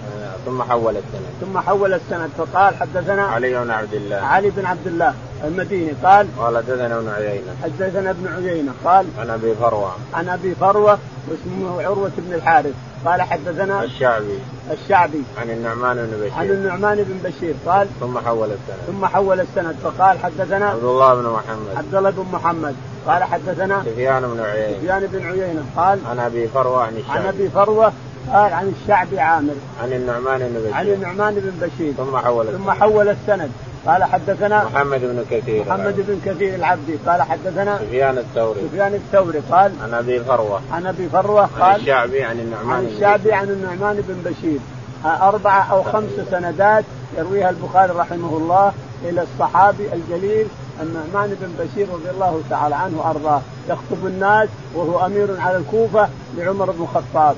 ثم 0.46 0.64
حول 0.64 0.98
السند. 0.98 1.28
ثم 1.42 1.60
حول 1.60 1.94
السند 1.94 2.30
فقال 2.38 2.76
حدثنا 2.76 3.26
علي 3.26 3.64
بن 3.64 3.72
عبد 3.72 3.94
الله. 3.94 4.18
علي 4.18 4.50
بن 4.50 4.66
عبد 4.66 4.88
الله. 4.88 5.14
المديني 5.44 5.92
قال 6.04 6.28
قال 6.40 6.58
حدثنا 6.58 6.98
ابن 6.98 7.10
عيينة. 7.10 7.56
حدثنا 7.64 8.10
ابن 8.10 8.28
عيينة 8.28 8.72
قال 8.86 9.06
عن 9.20 9.30
أبي 9.30 9.56
فروة. 9.56 9.92
عن 10.14 10.30
أبي 10.30 10.56
فروة 10.56 10.98
واسمه 11.28 11.82
عروة 11.82 12.12
بن 12.18 12.34
الحارث. 12.34 12.74
قال 13.06 13.22
حدثنا 13.22 13.84
الشعبي. 13.84 14.40
الشعبي. 14.72 15.22
عن 15.42 15.50
النعمان 15.50 15.96
بن 15.98 16.18
بشير. 16.18 16.34
عن 16.34 16.50
النعمان 16.50 16.98
بن 16.98 17.30
بشير. 17.30 17.56
قال 17.66 17.88
ثم 18.00 18.20
حول 18.20 18.50
السند. 18.52 18.80
ثم 18.88 19.06
حول 19.06 19.40
السند. 19.40 19.76
فقال 19.84 20.20
حدثنا 20.20 20.70
عبد 20.70 20.84
الله 20.84 21.16
بن 21.16 21.30
محمد. 21.30 21.78
عبد 21.78 21.96
الله 21.96 22.10
بن 22.10 22.26
محمد. 22.34 22.76
قال 23.08 23.24
حدثنا 23.24 23.84
سفيان 23.86 24.22
بن 24.22 24.40
عيينة. 24.40 24.78
سفيان 24.78 25.08
بن 25.08 25.26
عيينة 25.26 25.66
قال 25.78 26.00
عن 26.10 26.20
أبي 26.20 26.48
فروة 26.48 26.84
عن 26.84 26.98
الشعبي. 26.98 27.20
عن 27.20 27.26
أبي 27.26 27.50
فروة 27.50 27.94
قال 28.34 28.54
عن 28.54 28.74
الشعبي 28.82 29.20
عامر. 29.20 29.54
عن 29.84 29.94
النعمان 29.94 30.40
بن 30.40 30.60
بشير. 30.60 30.74
عن 30.74 30.88
النعمان 30.88 31.34
بن 31.36 31.68
بشير. 31.68 31.94
ثم 31.94 32.18
حول 32.18 32.46
ثم 32.52 32.72
حول 32.72 33.10
السند. 33.10 33.52
قال 33.88 34.04
حدثنا 34.04 34.64
محمد 34.64 35.02
بن 35.02 35.26
كثير. 35.32 35.66
محمد 35.66 35.96
بن 35.98 36.20
كثير 36.26 36.56
العبدي 36.56 36.96
قال 37.08 37.22
حدثنا 37.22 37.78
سفيان 37.78 38.18
الثوري. 38.18 38.60
سفيان 38.62 38.94
الثوري 38.94 39.40
قال 39.52 39.72
عن 39.84 39.94
أبي 39.94 40.20
فروة. 40.20 40.62
عن 40.72 40.86
أبي 40.86 41.10
فروة 41.10 41.46
قال 41.46 41.62
عن 41.62 41.76
الشعبي 41.76 42.24
عن 42.24 42.40
النعمان 42.40 42.78
عن 42.78 42.86
الشعبي 42.86 43.34
عن 43.34 43.50
النعمان 43.50 44.04
بن 44.08 44.32
بشير. 44.32 44.60
أربعة 45.06 45.72
أو 45.72 45.84
خمس 45.84 46.12
سندات 46.32 46.86
يرويها 47.18 47.50
البخاري 47.50 47.94
رحمه 47.94 48.38
الله 48.38 48.74
إلى 49.04 49.22
الصحابي 49.22 49.84
الجليل 49.94 50.48
النعمان 50.82 51.38
بن 51.42 51.66
بشير 51.66 51.88
رضي 51.94 52.10
الله 52.10 52.42
تعالى 52.50 52.76
عنه 52.76 53.00
وأرضاه. 53.00 53.42
يخطب 53.70 54.06
الناس 54.06 54.50
وهو 54.76 55.06
أمير 55.06 55.42
على 55.42 55.58
الكوفة 55.58 56.10
لعمر 56.38 56.72
بن 56.72 56.84
الخطاب. 56.84 57.36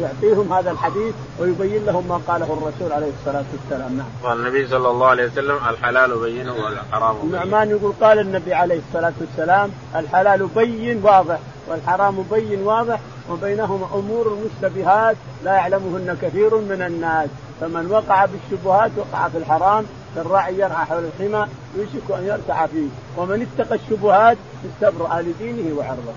يعطيهم 0.00 0.52
هذا 0.52 0.70
الحديث 0.70 1.14
ويبين 1.38 1.84
لهم 1.84 2.08
ما 2.08 2.20
قاله 2.28 2.44
الرسول 2.44 2.92
عليه 2.92 3.10
الصلاة 3.20 3.44
والسلام 3.52 3.96
نعم. 3.96 4.06
قال 4.22 4.38
النبي 4.38 4.66
صلى 4.68 4.90
الله 4.90 5.06
عليه 5.06 5.26
وسلم 5.26 5.58
الحلال 5.70 6.18
بين 6.18 6.48
والحرام 6.48 7.16
بين. 7.16 7.34
النعمان 7.34 7.70
يقول 7.70 7.92
قال 8.00 8.18
النبي 8.18 8.54
عليه 8.54 8.80
الصلاة 8.88 9.12
والسلام 9.20 9.70
الحلال 9.96 10.46
بين 10.46 11.00
واضح 11.04 11.38
والحرام 11.68 12.24
بين 12.30 12.62
واضح 12.62 13.00
وبينهما 13.30 13.86
أمور 13.94 14.38
مشتبهات 14.44 15.16
لا 15.44 15.52
يعلمهن 15.52 16.16
كثير 16.22 16.56
من 16.56 16.82
الناس 16.82 17.28
فمن 17.60 17.90
وقع 17.90 18.26
بالشبهات 18.26 18.90
وقع 18.96 19.28
في 19.28 19.38
الحرام 19.38 19.84
كالراعي 20.14 20.58
يرعى 20.58 20.84
حول 20.84 21.04
الحمى 21.04 21.46
يوشك 21.76 22.10
أن 22.18 22.24
يرتع 22.24 22.66
فيه 22.66 22.88
ومن 23.16 23.46
اتقى 23.46 23.74
الشبهات 23.74 24.36
استبرأ 24.64 25.22
لدينه 25.22 25.78
وعرضه 25.78 26.12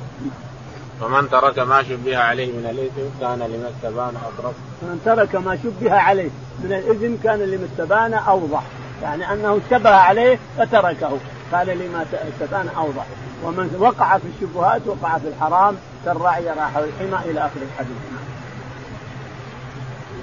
ومن 1.01 1.29
ترك 1.29 1.59
ما 1.59 1.83
شبه 1.83 2.17
عليه 2.17 2.51
من 2.51 2.65
الإثم 2.69 3.19
كان 3.21 3.39
لما 3.39 3.69
استبان 3.69 4.13
اضرب. 4.27 4.53
من 4.81 5.01
ترك 5.05 5.35
ما 5.35 5.57
شبه 5.63 5.93
عليه 5.93 6.29
من 6.59 6.73
الإثم 6.73 7.23
كان 7.23 7.39
لما 7.39 7.65
استبان 7.65 8.13
أوضح، 8.13 8.63
يعني 9.03 9.33
أنه 9.33 9.59
اشتبه 9.63 9.89
عليه 9.89 10.39
فتركه، 10.57 11.17
قال 11.51 11.67
لما 11.67 12.05
استبان 12.29 12.69
أوضح، 12.77 13.05
ومن 13.43 13.75
وقع 13.79 14.17
في 14.17 14.23
الشبهات 14.35 14.81
وقع 14.85 15.17
في 15.17 15.27
الحرام 15.27 15.75
كالراعي 16.05 16.47
راح 16.47 16.77
الحمى 16.77 17.31
إلى 17.31 17.39
آخر 17.39 17.62
الحديث. 17.73 17.97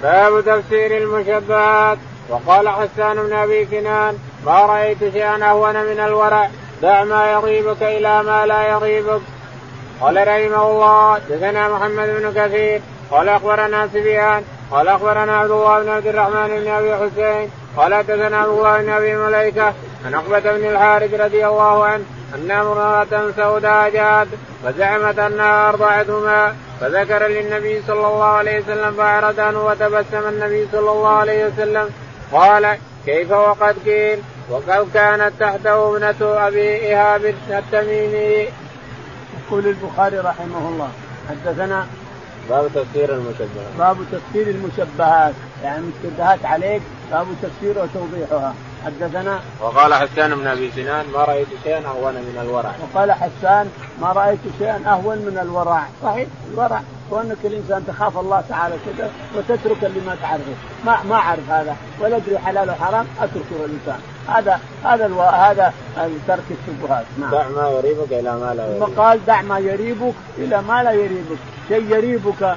باب 0.03 0.41
تفسير 0.45 0.97
المشبهات 0.97 1.97
وقال 2.29 2.69
حسان 2.69 3.15
بن 3.15 3.33
أبي 3.33 3.65
كنان 3.65 4.17
ما 4.45 4.59
رأيت 4.65 4.99
شيئا 4.99 5.49
أهون 5.49 5.73
من 5.73 5.99
الورع 5.99 6.49
دع 6.81 7.03
ما 7.03 7.31
يغيبك 7.31 7.83
إلى 7.83 8.23
ما 8.23 8.45
لا 8.45 8.67
يغيبك 8.67 9.21
قال 10.01 10.27
رحمه 10.27 10.71
الله 10.71 11.19
دثنا 11.29 11.69
محمد 11.69 12.09
بن 12.09 12.33
كثير 12.35 12.81
قال 13.11 13.29
أخبرنا 13.29 13.87
سفيان 13.87 14.43
قال 14.71 14.87
أخبرنا 14.87 15.37
عبد 15.39 15.51
الله 15.51 15.83
بن 15.83 15.89
عبد 15.89 16.07
الرحمن 16.07 16.47
بن 16.47 16.67
أبي 16.67 16.95
حسين 16.95 17.49
قال 17.77 18.03
دثنا 18.03 18.37
عبد 18.37 18.49
الله 18.49 18.81
بن 18.81 18.89
أبي 18.89 19.15
مليكة 19.15 19.73
عن 20.05 20.15
عقبة 20.15 20.39
بن 20.39 20.65
الحارث 20.65 21.13
رضي 21.13 21.47
الله 21.47 21.85
عنه 21.85 22.03
أن 22.35 22.51
امرأة 22.51 23.31
سوداء 23.37 23.89
جاءت 23.89 24.27
فزعمت 24.63 25.19
أنها 25.19 25.69
أرضعتهما 25.69 26.55
فذكر 26.81 27.27
للنبي 27.27 27.81
صلى 27.87 28.07
الله 28.07 28.23
عليه 28.25 28.59
وسلم 28.59 28.93
فأعرض 28.93 29.39
عنه 29.39 29.65
وتبسم 29.65 30.27
النبي 30.27 30.67
صلى 30.71 30.91
الله 30.91 31.09
عليه 31.09 31.45
وسلم 31.45 31.89
قال 32.31 32.77
كيف 33.05 33.31
وقد 33.31 33.75
قيل؟ 33.85 34.19
وقد 34.49 34.87
كانت 34.93 35.31
تحته 35.39 35.95
ابنة 35.95 36.47
أبي 36.47 36.61
ايهاب 36.61 37.35
التميمي. 37.49 38.47
يقول 39.47 39.67
البخاري 39.67 40.17
رحمه 40.17 40.67
الله. 40.67 40.89
حدثنا 41.29 41.87
باب 42.49 42.67
تفسير 42.75 43.13
المشبهات. 43.15 43.77
باب 43.77 43.97
تفسير 44.11 44.47
المشبهات. 44.49 45.33
يعني 45.63 45.79
المشتبهات 45.79 46.45
عليك 46.45 46.81
باب 47.11 47.27
تفسير 47.41 47.83
وتوضيحها. 47.83 48.53
حدثنا 48.85 49.39
وقال 49.61 49.93
حسان 49.93 50.35
بن 50.35 50.47
أبي 50.47 50.71
سنان 50.75 51.05
ما 51.13 51.19
رأيت 51.19 51.47
شيئا 51.63 51.79
أهون 51.79 52.13
من 52.13 52.39
الورع. 52.41 52.71
وقال 52.81 53.11
حسان 53.11 53.71
ما 54.01 54.11
رأيت 54.11 54.39
شيئا 54.59 54.81
أهون 54.85 55.17
من 55.17 55.39
الورع. 55.41 55.83
صحيح 56.03 56.27
الورع 56.53 56.81
وانك 57.09 57.37
الإنسان 57.45 57.85
تخاف 57.87 58.17
الله 58.17 58.43
تعالى 58.49 58.75
كذا 58.85 59.11
وتترك 59.35 59.83
اللي 59.83 59.99
ما 60.07 60.15
تعرفه. 60.21 60.55
ما 60.85 61.03
ما 61.09 61.15
أعرف 61.15 61.49
هذا 61.49 61.75
ولا 61.99 62.17
أدري 62.17 62.37
حلال 62.37 62.69
وحرام 62.69 63.07
أتركه 63.19 63.65
الانسان 63.65 63.99
هذا 64.27 64.59
هذا 64.83 65.05
ألو... 65.05 65.21
هذا 65.21 65.73
ترك 66.27 66.43
الشبهات 66.51 67.05
نعم. 67.19 67.31
دع 67.31 67.47
ما 67.47 67.69
يريبك 67.69 68.11
إلى 68.11 68.31
ما 68.35 68.53
لا 68.53 68.67
يريبك. 68.67 68.85
ثم 68.85 69.01
قال 69.01 69.25
دع 69.25 69.41
ما 69.41 69.59
يريبك 69.59 70.13
إلى 70.37 70.61
ما 70.61 70.83
لا 70.83 70.91
يريبك. 70.91 71.37
شيء 71.69 71.95
يريبك 71.95 72.55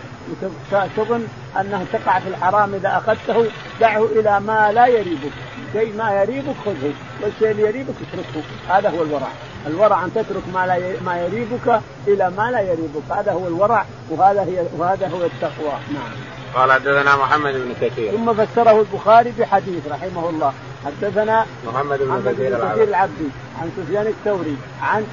تظن 0.97 1.27
انه 1.61 1.87
تقع 1.93 2.19
في 2.19 2.29
الحرام 2.29 2.75
إذا 2.75 2.89
أخذته 2.89 3.47
دعه 3.81 4.05
إلى 4.05 4.41
ما 4.41 4.73
لا 4.73 4.87
يريبك. 4.87 5.33
شيء 5.73 5.97
ما 5.97 6.23
يريبك 6.23 6.55
خذه 6.65 6.93
والشيء 7.23 7.51
اللي 7.51 7.63
يريبك 7.63 7.95
اتركه. 8.13 8.47
هذا 8.69 8.91
هو 8.91 9.03
الورع. 9.03 9.29
الورع 9.67 10.05
أن 10.05 10.11
تترك 10.15 10.43
ما 10.55 10.67
لا 10.67 11.01
ما 11.05 11.21
يريبك 11.21 11.81
إلى 12.07 12.31
ما 12.37 12.51
لا 12.51 12.61
يريبك 12.61 13.03
هذا 13.11 13.33
هو 13.33 13.47
الورع 13.47 13.85
وهذا 14.11 14.43
هي 14.43 14.67
وهذا 14.79 15.09
هو 15.09 15.23
التقوى. 15.25 15.73
نعم. 15.95 16.13
قال 16.55 16.73
حدثنا 16.73 17.17
محمد 17.17 17.55
بن 17.55 17.75
كثير. 17.81 18.13
ثم 18.13 18.35
فسره 18.35 18.81
البخاري 18.81 19.33
بحديث 19.39 19.87
رحمه 19.89 20.29
الله. 20.29 20.53
حدثنا 20.85 21.47
محمد 21.67 21.99
بن 21.99 22.33
كثير 22.33 22.57
العبدي 22.57 22.85
العبدي 22.85 23.29
عن 23.61 23.71
سفيان 23.77 24.07
الثوري 24.07 24.57
عن 24.83 25.07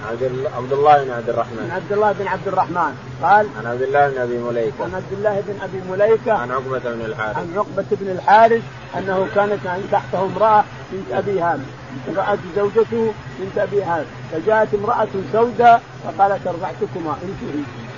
عبد 0.57 0.73
الله 0.73 1.03
بن 1.03 1.11
عبد 1.11 1.29
الرحمن. 1.29 1.59
عن 1.59 1.71
عبد 1.71 1.91
الله 1.91 2.11
بن 2.11 2.27
عبد 2.27 2.47
الرحمن. 2.47 2.95
قال 3.21 3.47
عن 3.57 3.65
عبد 3.65 3.81
الله 3.81 4.09
بن 4.09 4.17
أبي 4.17 4.37
مليكة. 4.37 4.83
عن 4.83 4.93
عبد 4.95 5.13
الله 5.17 5.43
بن 5.47 5.55
أبي 5.61 5.81
مليكة 5.91 6.33
عن 6.33 6.51
عقبة 6.51 6.79
بن 6.79 7.01
الحارث. 7.05 7.37
عن 7.37 7.53
عقبة 7.57 7.85
بن 7.91 8.09
الحارث 8.09 8.63
أنه 8.97 9.27
كانت 9.35 9.59
تحته 9.91 10.25
امرأة 10.25 10.63
بنت 10.91 11.11
أبي 11.11 11.39
هام. 11.41 11.63
امراه 12.09 12.37
زوجته 12.55 13.13
بنت 13.39 13.57
أبي 13.57 13.83
هام. 13.83 14.05
فجاءت 14.31 14.73
امرأة 14.73 15.07
سوداء 15.33 15.81
فقالت 16.03 16.47
أرضعتكما. 16.47 17.15
انت 17.23 17.41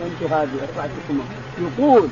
انت 0.02 0.32
هذه 0.32 0.58
أرضعتكما. 0.70 1.24
يقول 1.62 2.08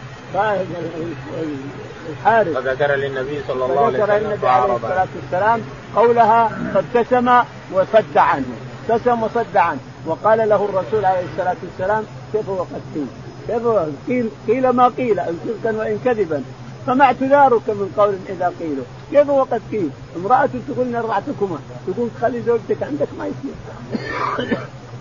الحارث. 2.10 2.58
فذكر 2.58 2.96
للنبي 2.96 3.42
صلى 3.48 3.66
الله 3.66 3.86
عليه 3.86 4.04
وسلم 4.04 4.26
النبي 4.26 4.48
عليه 4.48 4.76
الصلاة 4.76 5.08
والسلام 5.16 5.62
قولها 5.96 6.52
فابتسم 6.74 7.44
وصد 7.74 8.18
عنه. 8.18 8.46
ابتسم 8.90 9.24
وصد 9.24 9.58
عنه. 9.58 9.80
وقال 10.06 10.50
له 10.50 10.66
الرسول 10.66 11.06
عليه 11.06 11.26
الصلاة 11.34 11.56
والسلام 11.64 12.04
كيف 12.34 12.50
وقد 12.50 12.82
قيل؟ 12.96 13.08
كيف 13.48 13.68
قيل؟ 14.08 14.30
قيل 14.48 14.70
ما 14.70 14.88
قيل 14.88 15.20
أن 15.20 15.40
صدقا 15.46 15.78
وإن 15.78 16.00
كذبا. 16.06 16.44
فما 16.88 17.06
اعتذارك 17.06 17.70
من 17.70 17.94
قول 17.98 18.16
إذا 18.30 18.54
قيل. 18.60 18.78
كيف 19.12 19.30
وقد 19.30 19.62
قيل؟ 19.72 19.90
امرأة 20.16 20.50
تقول 20.70 20.88
نرعتكما 20.88 21.60
تقول 21.88 22.10
خلي 22.22 22.42
زوجتك 22.42 22.84
عندك 22.84 23.08
ما 23.20 23.26
يصير. 23.26 24.58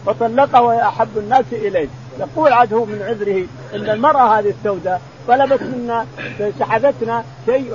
فطلقه 0.07 0.63
وهي 0.63 0.83
أحب 0.83 1.19
الناس 1.19 1.45
اليه 1.53 1.89
يقول 2.21 2.53
عاد 2.53 2.75
هو 2.75 2.85
من 2.85 3.03
عذره 3.03 3.47
إن 3.75 3.91
المرأة 3.91 4.39
هذه 4.39 4.55
السوداء 4.59 5.01
طلبت 5.29 5.63
منا 5.63 6.07
سحبتنا 6.59 7.25
شيء 7.47 7.73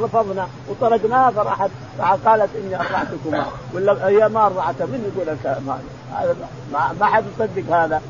رفضنا 0.00 0.48
وطردناها 0.68 1.30
فراحت 1.30 1.70
قالت 2.26 2.50
إني 2.56 2.76
ارضعتكما 2.76 3.46
ولا 3.74 4.08
هي 4.08 4.28
ما 4.28 4.46
ارضعتها 4.46 4.86
من 4.86 5.12
يقول 5.14 5.28
الكلام 5.28 5.78
هذا 6.16 6.36
ما 7.00 7.06
حد 7.06 7.24
يصدق 7.34 7.76
هذا. 7.76 8.02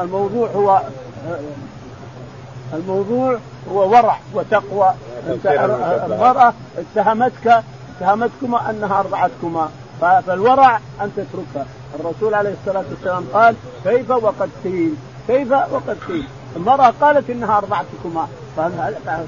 الموضوع 0.00 0.48
هو 0.48 0.80
الموضوع 2.74 3.38
هو 3.72 3.90
ورع 3.90 4.18
وتقوى. 4.34 4.94
المرأة 6.06 6.54
اتهمتك 6.78 7.62
اتهمتكما 7.96 8.70
أنها 8.70 9.00
أرضعتكما. 9.00 9.68
فالورع 10.00 10.80
أن 11.00 11.10
تتركها. 11.16 11.66
الرسول 12.00 12.34
عليه 12.34 12.54
الصلاة 12.60 12.84
والسلام 12.90 13.24
قال 13.32 13.54
كيف 13.84 14.10
وقد 14.10 14.50
قيل؟ 14.64 14.94
كيف 15.26 15.52
وقد 15.52 15.96
قيل؟ 16.08 16.24
المرأة 16.56 16.94
قالت 17.00 17.30
إنها 17.30 17.58
أرضعتكما. 17.58 18.28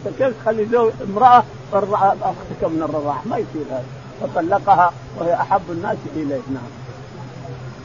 فكيف 0.05 0.35
تخلي 0.43 0.65
زوج 0.65 0.93
امرأة 1.09 1.45
ترضع 1.73 1.99
أختك 2.09 2.63
من 2.63 2.83
الرضاعة؟ 2.83 3.23
ما 3.25 3.37
يصير 3.37 3.65
هذا. 3.71 3.85
فطلقها 4.21 4.93
وهي 5.19 5.35
أحب 5.35 5.63
الناس 5.71 5.97
إليه. 6.17 6.41
نعم. 6.55 6.71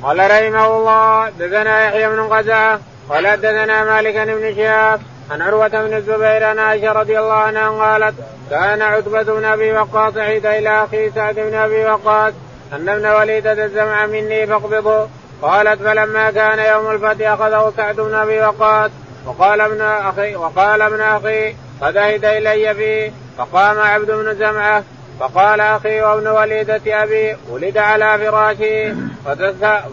قال 0.04 0.20
رحمه 0.20 0.78
الله 0.78 1.30
دثنا 1.30 1.86
يحيى 1.86 2.10
بن 2.10 2.20
قزعة 2.20 2.80
قال 3.10 3.42
دثنا 3.42 3.84
مالك 3.84 4.16
بن 4.16 4.56
شهاب 4.56 5.02
عن 5.32 5.42
عروة 5.42 5.68
بن 5.68 5.94
الزبير 5.94 6.44
عن 6.44 6.60
عائشة 6.60 6.92
رضي 6.92 7.20
الله 7.20 7.34
عنها 7.34 7.70
قالت 7.70 8.16
كان 8.50 8.82
عتبة 8.82 9.24
بن 9.24 9.46
أبي 9.46 9.72
وقاص 9.72 10.18
عيد 10.18 10.46
إلى 10.46 10.84
أخي 10.84 11.12
سعد 11.12 11.36
بن 11.36 11.54
أبي 11.54 11.86
وقاص 11.86 12.34
أن 12.74 12.90
ابن 12.90 13.06
وليدة 13.06 13.66
الزمع 13.66 14.06
مني 14.06 14.48
فاقبضه. 14.48 15.08
قالت 15.42 15.82
فلما 15.82 16.32
كان 16.32 16.60
يوم 16.60 16.92
الفتح 16.92 17.32
أخذه 17.32 17.74
سعد 17.78 17.96
بن 17.96 18.14
أبي 18.14 18.40
وقاص. 18.42 18.92
وقال 19.26 19.62
ابن 19.62 19.82
أخي 19.82 20.36
وقال 20.36 20.82
ابن 20.82 21.02
أخي 21.02 21.56
قد 21.82 21.98
اهد 21.98 22.26
إلي 22.26 22.76
فيه 22.76 23.12
فقام 23.38 23.80
عبد 23.80 24.12
بن 24.12 24.36
زمعة. 24.36 24.84
فقال 25.20 25.62
أخي 25.62 26.02
وابن 26.02 26.28
وليدة 26.28 27.04
أبي 27.04 27.38
ولد 27.50 27.78
على 27.78 28.18
فراشه 28.18 28.96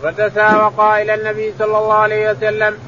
فتساوقا 0.03 1.03
إلى 1.03 1.15
النبي 1.15 1.55
صلى 1.59 1.79
الله 1.79 1.95
عليه 1.95 2.31
وسلم. 2.31 2.79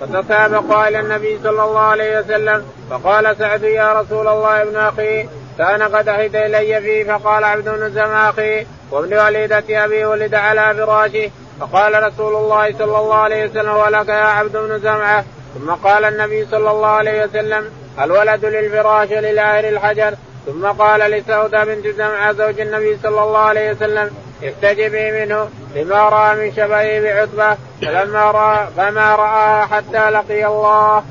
فتسابقا 0.00 0.88
إلى 0.88 1.00
النبي 1.00 1.38
صلى 1.42 1.64
الله 1.64 1.80
عليه 1.80 2.18
وسلم. 2.18 2.66
فقال 2.90 3.36
سعد 3.38 3.62
يا 3.62 4.00
رسول 4.00 4.28
الله 4.28 4.62
ابن 4.62 4.76
أخي 4.76 5.28
كان 5.58 5.82
قد 5.82 6.08
عهد 6.08 6.36
إلي 6.36 6.80
فيه 6.80 7.04
فقال 7.04 7.44
عبد 7.44 7.68
بن 7.68 7.90
زمع 7.90 8.30
أخي 8.30 8.66
وابن 8.90 9.18
وليدة 9.18 9.84
أبي 9.84 10.04
ولد 10.04 10.34
على 10.34 10.74
فراشه. 10.74 11.30
فقال 11.60 12.02
رسول 12.02 12.36
الله 12.36 12.72
صلى 12.72 12.98
الله 12.98 13.14
عليه 13.14 13.44
وسلم 13.44 13.76
ولك 13.76 14.08
يا 14.08 14.14
عبد 14.14 14.56
بن 14.56 14.78
زمعة. 14.78 15.24
ثم 15.54 15.70
قال 15.70 16.04
النبي 16.04 16.46
صلى 16.46 16.70
الله 16.70 16.88
عليه 16.88 17.24
وسلم 17.24 17.70
الولد 18.02 18.44
للفراش 18.44 19.08
للآهل 19.08 19.64
الحجر. 19.64 20.14
ثم 20.46 20.66
قال 20.66 21.00
لسودة 21.00 21.64
بنت 21.64 21.86
زمعة 21.86 22.32
زوج 22.32 22.60
النبي 22.60 22.98
صلى 23.02 23.22
الله 23.22 23.38
عليه 23.38 23.70
وسلم 23.70 24.10
احتجبي 24.44 25.10
منه 25.10 25.48
لما 25.74 26.08
رأى 26.08 26.36
من 26.36 26.52
شبهه 26.52 27.00
بعتبة. 27.00 27.56
فلما 27.82 28.30
راى 28.30 28.66
فما 28.76 29.14
راى 29.14 29.66
حتى 29.66 30.10
لقي 30.10 30.46
الله. 30.46 31.04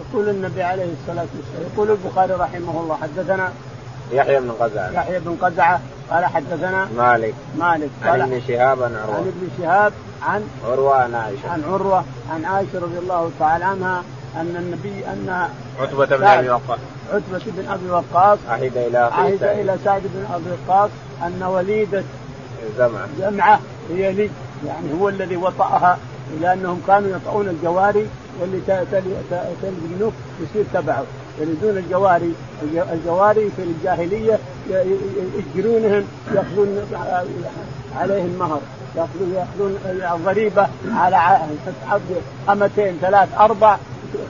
يقول 0.00 0.28
النبي 0.28 0.62
عليه 0.62 0.84
الصلاة 0.84 1.26
والسلام 1.36 1.72
يقول 1.74 1.90
البخاري 1.90 2.32
رحمه 2.32 2.80
الله 2.80 2.96
حدثنا 3.02 3.52
يحيى 4.12 4.40
بن 4.40 4.50
قزعة. 4.50 4.90
يحيى 4.90 5.18
بن 5.18 5.36
قزعة 5.42 5.80
قال 6.10 6.24
حدثنا 6.24 6.88
مالك. 6.96 7.34
مالك 7.58 7.90
قال 8.04 8.22
عن 8.22 8.32
ابن 8.32 8.40
شهاب 8.48 8.82
عن 8.82 8.96
عروة. 8.96 9.16
عن 9.16 9.22
ابن 9.22 9.48
شهاب 9.58 9.92
عن 10.22 10.48
عروة 10.64 10.94
عن 10.94 11.14
عائشة. 11.14 11.50
عن 11.50 11.64
عروة 11.64 12.04
عن 12.34 12.44
عائشة 12.44 12.78
رضي 12.78 12.98
الله 12.98 13.30
تعالى 13.38 13.64
عنها 13.64 14.02
أن 14.36 14.56
النبي 14.56 15.06
أن 15.06 15.48
عتبة 15.80 16.16
بن 16.16 16.24
أبي 16.24 16.50
وقاص. 16.50 16.78
عتبة 17.12 17.42
بن 17.46 17.68
أبي 17.68 17.90
وقاص 17.90 18.38
عهد 18.48 18.76
إلى 18.76 18.98
عهد 18.98 19.42
إلى 19.42 19.76
سعد 19.84 20.02
بن 20.02 20.34
أبي 20.34 20.44
وقاص 20.68 20.90
أن 21.22 21.42
وليدة 21.42 22.02
زمعه 22.78 23.08
زمعة 23.18 23.60
هي 23.90 24.12
لي 24.12 24.30
يعني 24.66 25.00
هو 25.00 25.08
الذي 25.08 25.36
وطأها 25.36 25.98
لانهم 26.40 26.82
كانوا 26.86 27.16
يطؤون 27.16 27.48
الجواري 27.48 28.06
واللي 28.40 28.60
تلد 28.66 30.12
يصير 30.40 30.64
تبعه. 30.74 31.04
يريدون 31.40 31.76
الجواري 31.76 32.34
الجواري 32.92 33.50
في 33.56 33.62
الجاهلية 33.62 34.38
يجرونهم 35.56 36.04
يأخذون 36.34 36.80
عليهم 37.96 38.36
مهر. 38.38 38.60
ياخذون 38.96 39.34
يأخذون 39.34 39.78
الضريبه 40.14 40.68
على 40.94 41.38
أمتين 42.48 42.98
ثلاث 43.00 43.28
أربع 43.38 43.76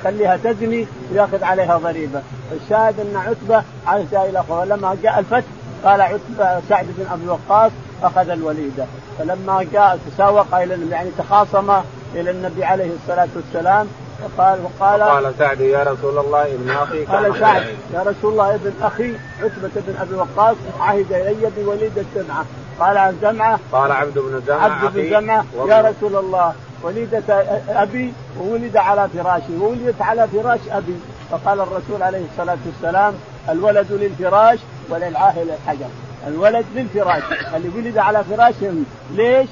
يخليها 0.00 0.36
تزني 0.36 0.86
ويأخذ 1.12 1.44
عليها 1.44 1.76
ضريبه، 1.78 2.22
الشاهد 2.52 3.00
أن 3.00 3.16
عتبة 3.16 3.62
عاش 3.86 4.06
إلى 4.12 4.40
اخوه 4.40 4.64
لما 4.64 4.96
جاء 5.02 5.18
الفتح 5.18 5.48
قال 5.84 6.00
عتبة 6.00 6.60
سعد 6.68 6.86
بن 6.98 7.06
أبي 7.12 7.28
وقاص 7.28 7.72
أخذ 8.02 8.28
الوليدة، 8.28 8.84
فلما 9.18 9.66
جاء 9.72 9.98
تساوق 10.10 10.54
إلى 10.54 10.90
يعني 10.90 11.10
تخاصم 11.18 11.72
إلى 12.14 12.30
النبي 12.30 12.64
عليه 12.64 12.90
الصلاة 13.02 13.28
والسلام 13.36 13.88
وقال 14.22 14.58
وقال 14.64 15.02
قال 15.02 15.34
سعد 15.38 15.60
يا 15.60 15.82
رسول 15.82 16.18
الله 16.18 16.42
ابن 16.42 16.70
أخي 16.70 17.04
قال 17.04 17.38
سعد 17.38 17.62
يا 17.94 18.00
رسول 18.02 18.32
الله 18.32 18.54
ابن 18.54 18.72
أخي 18.82 19.12
عتبة 19.42 19.70
بن 19.86 19.94
أبي 20.00 20.14
وقاص 20.14 20.56
عهد 20.80 21.12
إلي 21.12 21.50
بوليده 21.56 22.04
سمعه 22.14 22.44
قال 22.80 22.96
عن 22.98 23.18
زمعه 23.22 23.58
قال 23.72 23.92
عبد 23.92 24.18
بن 24.18 24.42
زمعه 24.46 24.84
عبد 24.84 24.94
بن 24.96 25.10
زمعه 25.10 25.44
يا 25.66 25.80
رسول 25.80 26.16
الله 26.16 26.52
وليدة 26.82 27.22
أبي 27.68 28.12
وولد 28.40 28.76
على 28.76 29.08
فراشي 29.08 29.56
وولدت 29.60 30.02
على 30.02 30.28
فراش 30.28 30.60
أبي. 30.70 30.94
فقال 31.30 31.60
الرسول 31.60 32.02
عليه 32.02 32.22
الصلاة 32.32 32.56
والسلام 32.66 33.14
الولد 33.48 33.92
للفراش 33.92 34.58
وللعاهل 34.90 35.46
الحجر. 35.50 35.86
الولد 36.26 36.64
للفراش 36.74 37.22
اللي 37.56 37.68
ولد 37.76 37.98
على 37.98 38.24
فراشهم 38.24 38.84
ليش؟ 39.14 39.48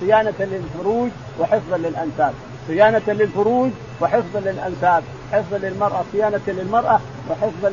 صيانة 0.00 0.32
للفروج 0.40 1.10
وحفظا 1.40 1.76
للأنساب 1.76 2.32
صيانة 2.68 3.02
للفروج 3.08 3.70
وحفظا 4.00 4.40
للأنساب 4.40 5.02
حفظا 5.32 5.58
للمرأة 5.58 6.04
صيانة 6.12 6.40
للمرأة 6.46 7.00
وحفظا 7.30 7.72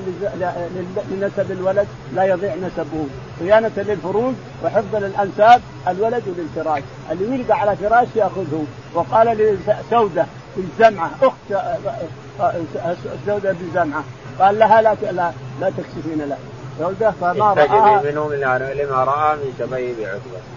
لنسب 1.11 1.51
الولد 1.51 1.87
لا 2.13 2.23
يضيع 2.23 2.55
نسبه. 2.55 3.05
صيانة 3.39 3.71
للفروج 3.77 4.33
وحفظا 4.63 4.99
للأنساب 4.99 5.61
الولد 5.87 6.23
للفراش. 6.37 6.83
اللي 7.11 7.25
ولد 7.25 7.51
على 7.51 7.75
فراش 7.75 8.07
يأخذه. 8.15 8.65
وقال 8.93 9.57
لسودة 9.67 10.25
بالزمعة 10.57 11.11
أخت 11.21 11.63
سودة 13.25 13.51
بالزمعة 13.51 14.03
قال 14.39 14.59
لها 14.59 14.81
لا 14.81 14.95
لا, 15.11 15.31
لا 15.61 15.69
تكشفين 15.69 16.29
له. 16.29 16.37
سودة 16.79 17.11
فما 17.11 17.53
رأى. 17.53 18.11
منه 18.11 18.33
لما 18.73 19.03
رأى 19.03 19.37
من 19.37 19.53
شبيه 19.59 19.93
بعتبة. 19.93 20.54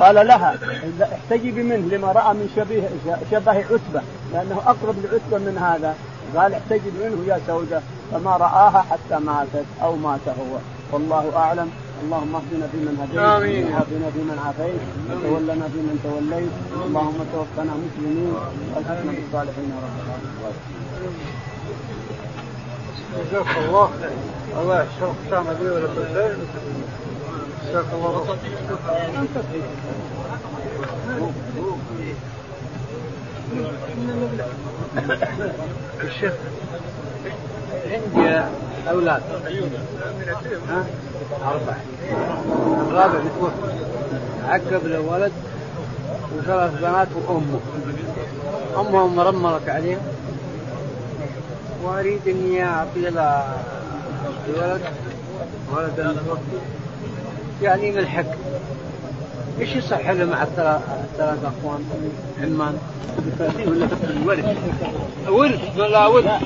قال 0.00 0.26
لها 0.26 0.58
احتجبي 1.02 1.62
منه 1.62 1.96
لما 1.96 2.12
رأى 2.12 2.34
من 2.34 2.48
شبه 2.56 2.88
شبه 3.30 3.52
عتبة 3.52 4.02
لأنه 4.32 4.58
أقرب 4.66 4.94
لعتبة 5.04 5.38
من 5.38 5.58
هذا. 5.58 5.94
قال 6.36 6.54
احتجب 6.54 6.92
منه 7.04 7.24
يا 7.26 7.40
سوده 7.46 7.80
فما 8.12 8.36
رآها 8.36 8.84
حتى 8.90 9.24
ماتت 9.24 9.64
أو 9.82 9.96
مات 9.96 10.28
هو. 10.28 10.58
والله 10.92 11.36
أعلم. 11.36 11.70
اللهم 12.02 12.34
اهدنا 12.34 12.66
فيمن 12.72 12.94
هديت 13.02 13.18
وعافنا 13.18 14.10
فيمن 14.14 14.38
عافيت 14.46 14.82
وتولنا 15.10 15.66
فيمن 15.72 15.96
توليت. 16.04 16.54
اللهم 16.86 17.18
توفنا 17.32 17.72
مسلمين 17.84 18.32
وألحقنا 18.74 19.12
بالصالحين 19.12 19.68
يا 19.70 19.78
رب 19.84 19.96
العالمين. 20.04 20.34
جزاك 23.30 23.56
الله 23.68 23.88
الله 24.60 24.82
يحشرك 24.82 25.14
سامع 25.30 25.52
بي 25.52 25.68
ولا 25.70 25.84
جزاك 27.74 27.86
الشيخ 36.04 36.32
عندي 37.90 38.44
أولاد. 38.90 39.22
ها؟ 40.68 40.84
أربع 41.42 41.76
الرابع 42.88 43.18
متوفى. 43.18 43.84
عقب 44.44 44.86
له 44.86 45.00
ولد 45.00 45.32
وثلاث 46.36 46.72
بنات 46.80 47.08
وأمه. 47.16 47.60
أمهم 48.76 49.16
مرمرت 49.16 49.68
عليهم. 49.68 50.00
وأريد 51.82 52.28
اني 52.28 52.64
اعطي 52.64 53.08
الولد 54.48 54.82
ولد 55.72 56.00
متوفي 56.00 56.83
يعني 57.64 57.90
من 57.90 57.98
الحق 57.98 58.24
إيش 59.60 59.76
يصح 59.76 60.10
له 60.10 60.24
مع 60.24 60.42
الثلاث 60.42 61.38
أخوان؟ 61.44 61.84
عمان. 62.42 62.78
ولا 63.68 63.88
ورث 64.26 64.56
ورث 65.28 65.78
ولا 65.78 66.06
ورث 66.06 66.42